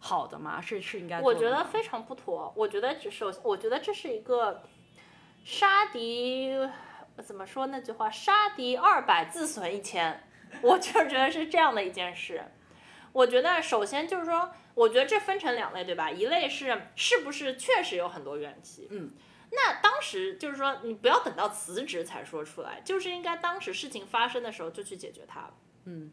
[0.00, 0.60] 好的吗？
[0.60, 1.20] 是是应该？
[1.20, 2.52] 我觉得非常不妥。
[2.56, 4.62] 我觉得只是，我觉得这是一个。
[5.42, 6.50] 杀敌
[7.24, 8.10] 怎么说那句话？
[8.10, 10.22] 杀敌二百，自损一千。
[10.60, 12.44] 我就是觉得是这样的一件事。
[13.12, 16.10] 我觉得首先就是说，我觉得这分成两类，对吧？
[16.10, 18.86] 一类是是不是确实有很多怨气？
[18.90, 19.10] 嗯。
[19.50, 25.48] 那当时就是说，你不要等到辞职才说出来，就是应该当时事情发生的时候就去解决它。
[25.86, 26.12] 嗯。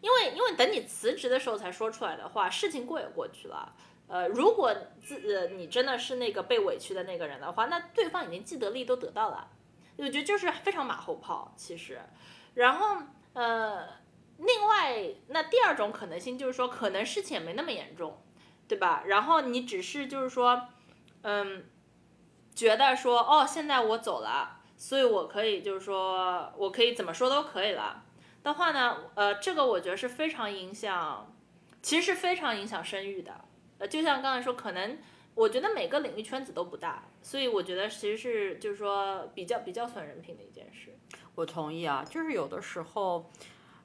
[0.00, 3.74] 因为因为等你辞职的时候才说出来的话，事情过也过去了。
[4.08, 4.72] 呃，如果
[5.02, 9.48] 自呃你真的是那个被委屈的那个人的话，那对方已经既得利益都得到了，
[9.96, 11.52] 我觉得就是非常马后炮。
[11.56, 12.00] 其实，
[12.54, 12.98] 然后
[13.32, 13.84] 呃，
[14.38, 18.22] 另外，那第二种可能性就是说，可能事情也没那么严重，
[18.68, 19.02] 对吧？
[19.06, 20.68] 然后你只是就是说，
[21.22, 21.64] 嗯，
[22.54, 28.04] 觉得说，哦，现在我走了，所以我可以就是说我可以怎么说都可以了
[28.46, 31.34] 的话呢，呃，这个我觉得是非常影响，
[31.82, 33.44] 其实是非常影响生育的。
[33.78, 34.98] 呃，就像刚才说，可能
[35.34, 40.96] 我觉得每个领域圈子都不大，所以我觉得其实是就是说比较比较损人品的一件事。
[41.34, 43.28] 我同意啊，就是有的时候。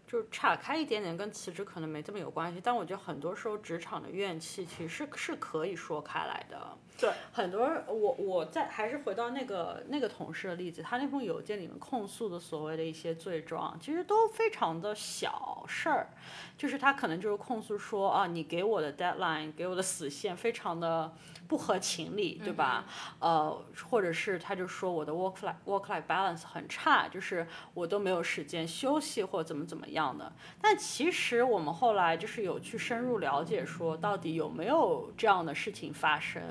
[0.08, 6.78] 就岔开一点点，跟辞职可能没这么有关系，但我觉得很多时候职场的怨气其实是可以说开来的。
[7.02, 16.08] 对，很多我我在还是回到那个那个同事的例子，他那封邮件里面控诉的所谓的一些罪状，其实都非常的小事儿，
[16.58, 21.12] 就是他可能就是控诉说啊，你给我的 deadline，给我的死线非常的。
[21.52, 22.86] 不合情理，对吧？
[23.20, 30.32] 呃，或者是他就说我的 work life work life balance 很差，就是我都没有时间休息或怎么怎么样的。
[30.62, 36.42] 但其实我们后来就是有去深入了解，说到底有没有这样的事情发生？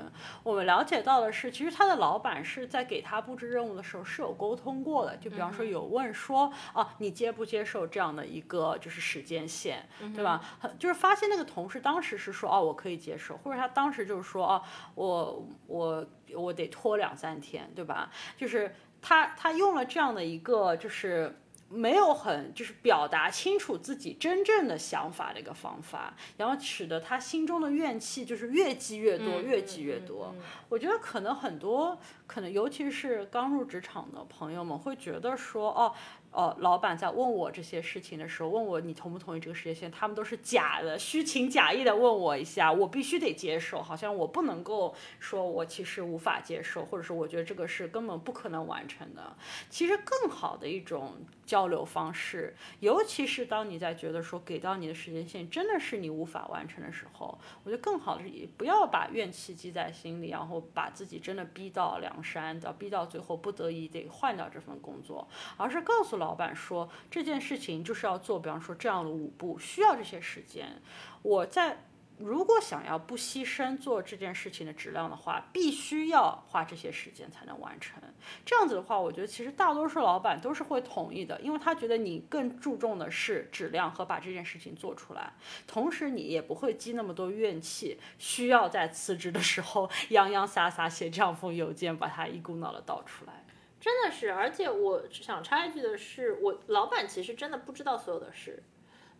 [0.43, 10.39] 我们了解到的是，其实他的老板是在给他布置任务的时候是有沟通过的，就比方说有问说啊，你接不接受这样的一个就是时间线，对吧？
[10.77, 14.61] 就是发现那个同事当时是说哦，我可以接受，或者他当时就是说哦。
[14.95, 18.11] 我我我得拖两三天，对吧？
[18.37, 21.37] 就是他他用了这样的一个，就是
[21.69, 30.35] 没有很就是表达清楚自己真正的想法的一个方法，然后使得他心中的怨气就是越积越多，越积越多。
[30.69, 35.93] 我觉得可能很多，可能尤其是刚入职场的朋友们会觉得说，哦。
[36.31, 49.35] 哦，老板在问我这些事情的时候，问我你同不同意这个时间线，他们都是假的，虚情假意的问我一下，我必须得接受，好像我不能够说我其实无法接受，或者是我觉得这个是根本不可能完成的。
[49.69, 51.15] 其实更好的一种
[51.45, 65.27] 交流方式，尤其是当你在觉得说给到你的时间线真的是你无法完成的时候，我觉得更好的是不要把怨气积在心里，然后把自己真的逼到梁山，到逼到最后不得已得换掉这份工作，
[65.57, 66.20] 而是告诉。
[66.21, 70.81] 老板说这件事情就是要做，比方说这样的五步，需要这些时间。
[71.21, 71.85] 我在
[72.17, 77.99] 如果想要不牺牲做这件事情的质量的话，必须要花这些时间才能完成。
[78.45, 85.33] 这样子的话，我觉得其实大多数老板都是会同意的，因为他觉得你更注重的是质量和把这件事情做出来，
[85.65, 93.40] 同时你也不会积那么多怨气，需要在辞职的时候 洋洋洒洒写这样封邮件，把它一股脑的倒出来。
[93.81, 98.63] 真的是，而且我想插一句的是，我老板其实真的不知道所有的事。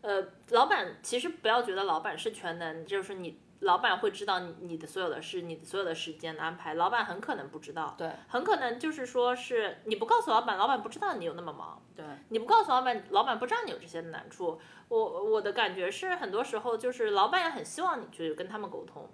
[0.01, 7.95] 呃，老板其实不要觉得老板是全能，就是你老板会知道你你的所有的事，你的所有的时间的安排，老板很可能不知道。
[7.97, 11.82] 对，很可能就是说是你不告诉老板，老板不知道你有那么忙。
[11.95, 14.62] 对，你不告诉老板，老板不知道你有这些难处。
[14.89, 19.09] 我我的感觉是，很多时候就是老板也很希望你去跟他们沟通。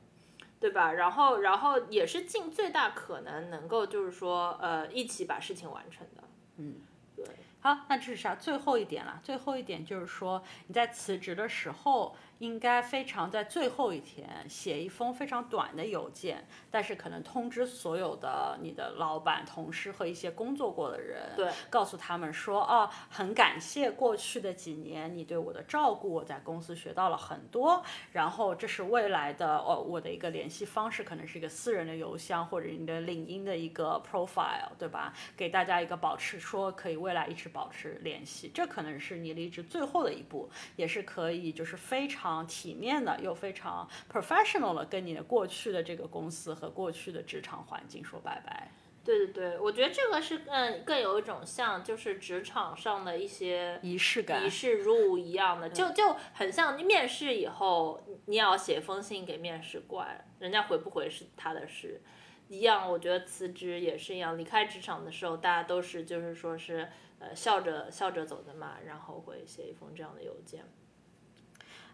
[0.59, 0.93] 对吧？
[0.93, 6.23] 然后，然后也是尽最大可能能够，就是说，呃，一起把事情完成的。
[6.57, 6.75] 嗯，
[7.15, 7.25] 对。
[7.59, 8.35] 好，那这是啥？
[8.35, 9.19] 最后一点了。
[9.23, 12.15] 最后一点就是说，你在辞职的时候。
[12.39, 35.11] 应该非常在最后一天写一封非常短的邮件，但是可能通知所有的你的老板、同事和一些工作过的人，对，告诉他们说，哦，很感谢过去的几年你对我的照顾，我在公司学到了很多，然后这是未来的哦，我的一个联系方式，可能是一个私人的邮箱或者你的领英的一个 profile，对吧？
[35.35, 42.26] 给大家一个保持，说可以未来一直保持联系，这可能是你离职最后的一步，也是可以就是非常。
[42.47, 48.71] 体面的又非常 professional 的，跟你的过去的这个公司和过去的职场环境说拜拜。
[49.05, 62.01] 对对对，我觉得这个是更更有一种像就是职场上的一些仪式感、仪式如舞一样的，就就很像面试以后你要写封信给面试官，人家回不回是他的事
[62.49, 62.91] 一样。
[62.91, 70.65] 我觉得辞职也是一样，离开职场的时候，大家都是就是说是呃笑着笑着走的嘛，然后会写一封这样的邮件。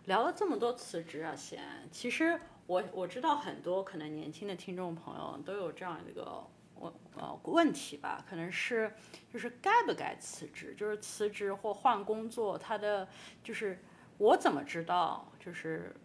[0.06, 6.44] 聊了这么多辞职啊，先，其实我我知道很多可能年轻的听众朋友都有这样一个
[6.80, 8.94] 问呃问题吧，可能是
[9.32, 13.08] 就是该不该辞职，就是辞职或换工作，他的
[13.42, 13.80] 就是
[14.18, 15.96] 我怎么知道就是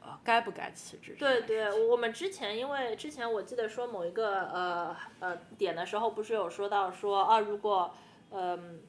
[0.00, 1.14] 呃该不该辞职？
[1.16, 7.94] 对对，我们之前因为之前我记得说某一个呃呃点的时候，不是有说到说啊，如果
[8.32, 8.80] 嗯。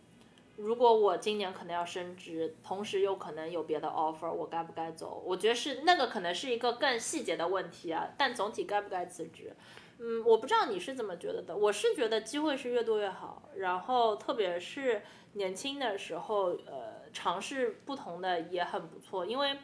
[0.61, 5.23] 如果我今年可能要升职，同时又可能有别的 offer，我该不该走？
[5.25, 8.09] 我觉得是那个可能是一个更细节的问题啊。
[8.17, 9.55] 但总体该不该辞职，
[9.99, 11.55] 嗯，我不知道你是怎么觉得的。
[11.55, 15.01] 我是觉得机会是越多越好，然后特别是
[15.33, 19.25] 年轻的时候，呃，尝试不同的也很不错。
[19.25, 19.59] 因为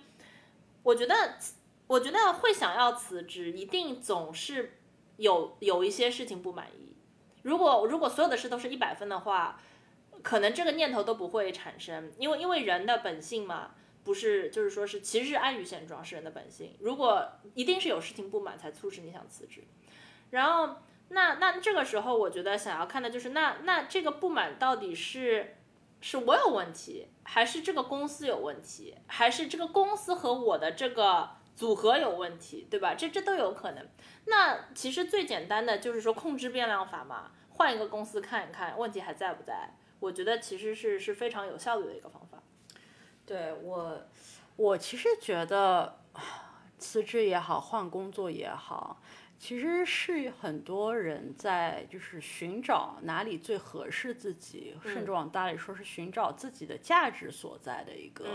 [0.83, 1.35] 我觉得，
[1.87, 4.77] 我觉得会想要辞职，一定总是
[5.17, 6.95] 有有一些事情不满意。
[7.41, 9.59] 如果如果所有的事都是一百分的话。
[10.25, 16.75] 可能这个念头都不会产生，因为因为人的本性嘛，不是就是说是其实是安于现状是人的本性。
[16.79, 19.63] 如果一定是有事情不满才促使你想辞职，
[20.31, 20.77] 然后
[21.09, 25.57] 那那这个时候我觉得想要看的就是那那这个不满到底是
[26.01, 32.95] 是我有问题，还是这个公司有问题，还是这个公司和我的这个组合有问题，对吧？
[32.95, 33.87] 这这都有可能。
[34.25, 39.69] 那其实最简单的就是说控制变量法嘛，换一个公司看一看问题还在不在。
[39.99, 42.41] 我觉得其实是是非常有效率的一个方法。
[43.25, 44.01] 对我，
[44.55, 45.99] 我其实觉得
[46.77, 49.01] 辞职也好，换工作也好，
[49.39, 58.25] 其实是很多人在就是寻找哪里最合适自己，甚至往大里说是寻找自己的价值所在的一个。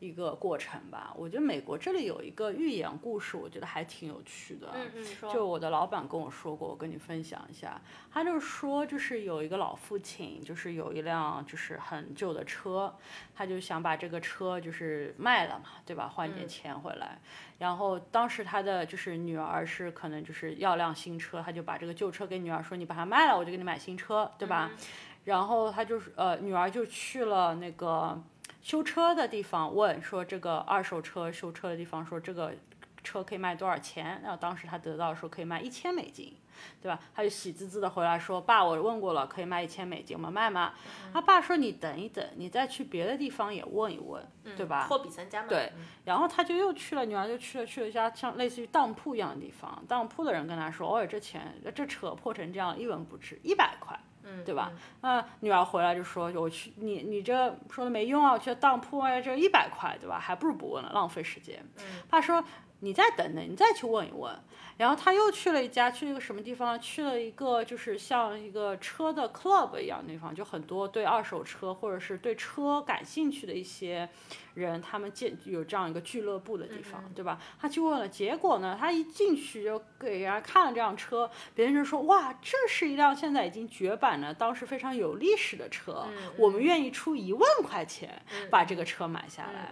[0.00, 4.70] 一个过程吧，我觉得美国这里有一个寓言故事，我觉得还挺有趣的。
[4.72, 7.78] 嗯嗯，就我的老板跟我说过，我跟你分享一下。
[8.10, 12.96] 他就说，就是有一个老父亲，就是有一辆就是很旧的车，
[13.34, 16.08] 他就想把这个车就是卖了嘛，对吧？
[16.08, 17.18] 换点钱回来。
[17.58, 24.70] 然后当时他的就是女儿是可能就是要辆新车，他就把这个旧车给女儿说：“你把它卖了，我就给你买新车，对吧？”
[25.24, 28.18] 然后他就是呃，女儿就去了那个。
[28.62, 32.52] 修车的地方问说这个二手车修车的地方说这个
[33.02, 34.20] 车可以卖多少钱？
[34.22, 36.36] 然后当时他得到说可以卖一千美金，
[36.82, 37.00] 对吧？
[37.14, 40.74] 他就喜滋滋的回来说爸，我问过了，可以卖一千美金，我们卖吗？
[41.10, 44.22] 他爸说你等一等，你再去别的地方也问一问，
[44.54, 44.86] 对吧？
[44.86, 45.48] 货比三家嘛。
[45.48, 45.72] 对，
[46.04, 53.98] 然后他就又去了，女儿就去了去了一家像类似于当铺一样的地方，当铺的人跟他说，哦，这钱这车破成这样一文不值，一百块。
[54.44, 54.72] 对吧？
[55.02, 60.18] 那女儿回来就说：“我去，你你这说的没用啊，我去当铺啊，这一百块，对吧？
[60.18, 61.64] 还不如不问了，浪费时间。”
[62.10, 62.42] 他说
[62.80, 64.34] ：“你再等等，你再去问一问。”
[64.76, 66.80] 然后他又去了一家，去了一个什么地方？
[66.80, 74.08] 去了一个就是像一个车的 club 一样的地方，就很多对二手车或者是对车感兴趣的一些。
[74.54, 77.40] 人他们建有这样一个俱乐部的地方，对吧？
[77.58, 86.04] 他去问了，结果呢，他一进去就给人家看了这辆车，别人就说：“哇，这是一辆现在已经绝版的，当时非常有历史的车，
[86.36, 88.20] 我们愿意出一万块钱
[88.50, 89.70] 把这个车买下来。”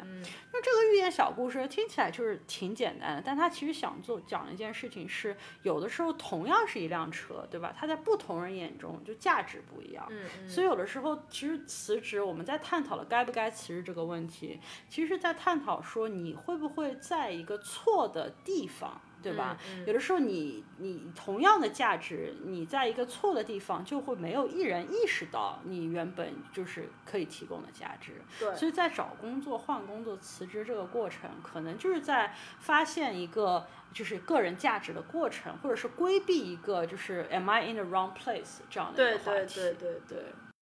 [0.53, 7.73] 那这个寓言小故事听起来就是挺简单的，但他其实想做讲的一件事情是，有的时候同样是一辆车，对吧？
[7.77, 10.07] 它在不同人眼中就价值不一样。
[10.49, 14.59] 所以有的时候其实辞职，我们在探讨了该不该辞职这个问题。
[14.89, 19.57] 其实，在探讨说你会不会在一个错的地方，对吧？
[19.87, 28.13] 有的时候，你你同样的价值，你在一个错的地方，就会没有一人意识到你原本就是可以提供的价值。
[28.39, 28.55] 对。
[28.55, 39.55] 所以在找工作、换工作、辞职这个过程，可能就是在发现一个就是个人价值的过程，或者是规避一个就是 Am I in the wrong place 这样的一个话题。
[39.55, 40.25] 对对对对对。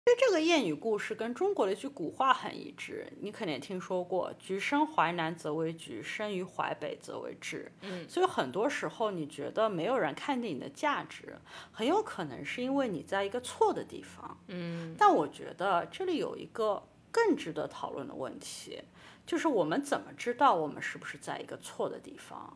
[0.07, 7.67] 其实这个谚语故事跟中国的一句古话很一致，你肯定听说过“橘生淮南则为橘，生于淮北则为枳”。
[7.83, 11.37] 嗯，所以很多时候你觉得没有人看见你的价值，
[11.73, 14.39] 很有可能是因为你在一个错的地方。
[14.47, 16.81] 嗯，但我觉得这里有一个
[17.11, 18.81] 更值得讨论的问题，
[19.25, 22.55] 就是我们怎么知道我们是不是在一个错的地方？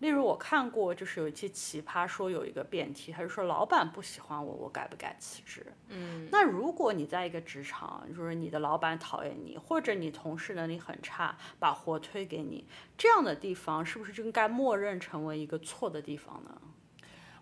[0.00, 5.66] 例如我看过，就是有一期奇葩说有一个辩题，他就说老板不喜欢我，我该不该辞职？
[5.88, 16.60] 嗯，那如果你在一个职场，就是你的老板讨厌你，或者你同事能力很差，把活推给你，这样的地方是不是就应该默认成为一个错的地方呢？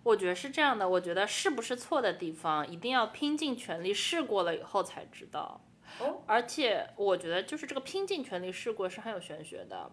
[0.03, 5.61] 我觉得是这样的，我觉得是不是错的地方，一定要拼尽全力试过了以后才知道。
[5.99, 9.91] 哦，而且我觉得就是这个拼尽全力试过是很有玄学的。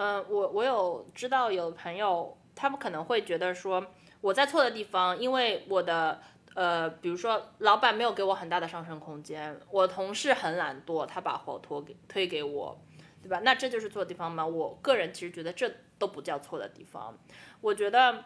[0.00, 3.84] 嗯，我我有知道有朋友，他们可能会觉得说
[4.20, 6.20] 我在错的地方，因为我的
[6.54, 12.80] 呃，比如说老板没有给我很大的上升空间，我同事很懒惰，他把活托给推给我，
[13.20, 13.40] 对吧？
[13.42, 14.46] 那这就是错的地方吗？
[14.46, 15.68] 我个人其实觉得这
[15.98, 17.18] 都不叫错的地方。
[17.60, 18.22] 我觉得，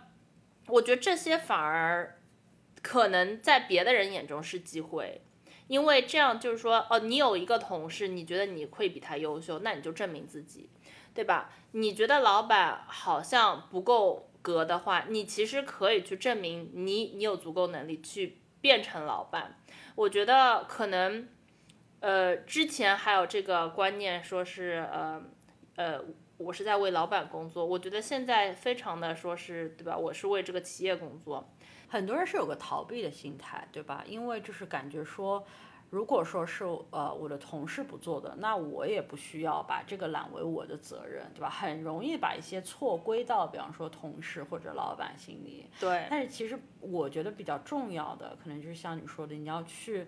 [0.67, 2.21] 我觉得这些反而
[2.83, 5.23] 可能在别的人眼中是机会，
[5.69, 10.69] 因为这样就是说，哦，你有一个同事，你觉得你会比他优秀，那你就证明自己。
[11.15, 11.51] 对吧？
[11.73, 19.59] 你觉得老板好像不够格的话，你其实可以去证明你你有足够能力去变成老板。
[19.95, 21.29] 我觉得可能
[22.01, 25.23] 呃，之前还有这个观念，说是呃
[25.77, 26.01] 呃，
[26.39, 27.65] 我是在为老板工作。
[27.65, 29.97] 我觉得现在非常的说是，对吧？
[29.97, 31.49] 我是为这个企业工作。
[31.89, 34.03] 很多人是有个逃避的心态，对吧？
[34.07, 35.47] 因为就是感觉说，
[35.93, 41.51] 如果说是呃我的同事不做的，那我也不需要把这个揽为我的责任，对吧？
[41.51, 45.67] 很容易把一些错归到，比方说同事或者老板心里。
[45.79, 46.07] 对。
[46.09, 50.07] 但是其实我觉得比较重要的，可能就是像你说的，你要去。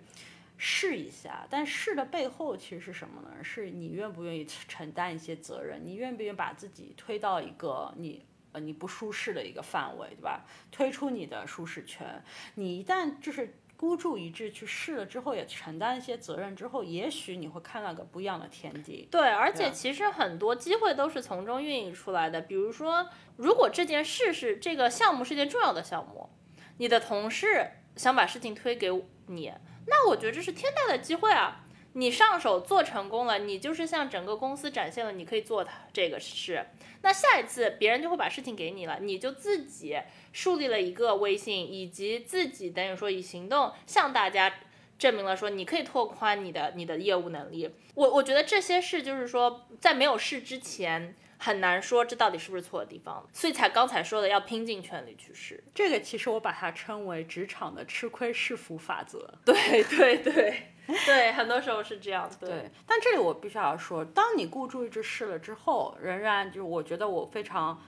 [0.56, 3.42] 试一下，但试的背后其实是什么呢？
[3.42, 5.84] 是你愿不愿意承担一些责任？
[5.84, 10.46] 你愿不愿意把自己推到一个你呃你不舒适的一个范围，对吧？
[10.70, 12.22] 推出你的舒适圈。
[12.54, 13.52] 你一旦就是
[13.84, 19.06] 孤注一掷去试了之后，也承担一些责任之后，也许你会看到个不一样的天地。
[19.10, 22.40] 对，而且其实很多机会都是从中孕育出来的。
[22.40, 23.06] 比如说，
[23.36, 26.30] 如果这件事是这个项目是件重要的项目，
[26.78, 28.90] 你的同事想把事情推给
[29.26, 29.52] 你。
[29.86, 31.63] 那我觉得这是天大的机会啊！
[31.94, 36.64] 你上手做成功了，你就是向整个公司展现了你可以做它这个事。
[37.02, 39.98] 那下一次别人就会把事情给你了，你就自己
[40.32, 44.54] 树立了一个威信，以及自己等于说以行动向大家
[44.98, 47.70] 证明了说你可以拓宽你的你的业务能力。
[47.94, 51.16] 我我觉得这些事就是说在没有试之前。
[51.36, 55.62] 很难说这到底是不是错的地方，所以才刚才说的要拼尽全力去试。
[55.74, 59.34] 这个其实我把它称为职场的吃亏是福法则。
[59.44, 60.73] 对对对对，
[61.06, 62.30] 对很多时候是这样。
[62.38, 67.80] 对，但这里我必须要说，当你孤注一掷试了之后，仍然就是我觉得我非常。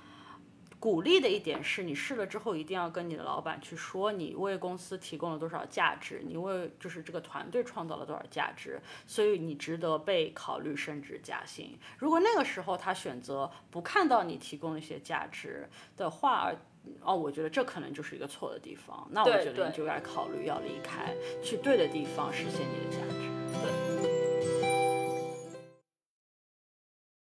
[0.78, 11.76] 鼓励的一点是你试了之后一定要跟你的老板去说你为公司提供了多少价值，你为就是这个团队创造了多少价值，所以你值得被考虑升职加薪。
[11.96, 15.66] 如果那个时候他选择不看到你提供一些价值
[15.96, 16.52] 的话，
[17.02, 19.06] 哦，我觉得这可能就是一个错的地方。
[19.10, 24.02] 那我觉得你就该考虑要离开，去对的地方实现你的价值。
[24.02, 24.15] 对。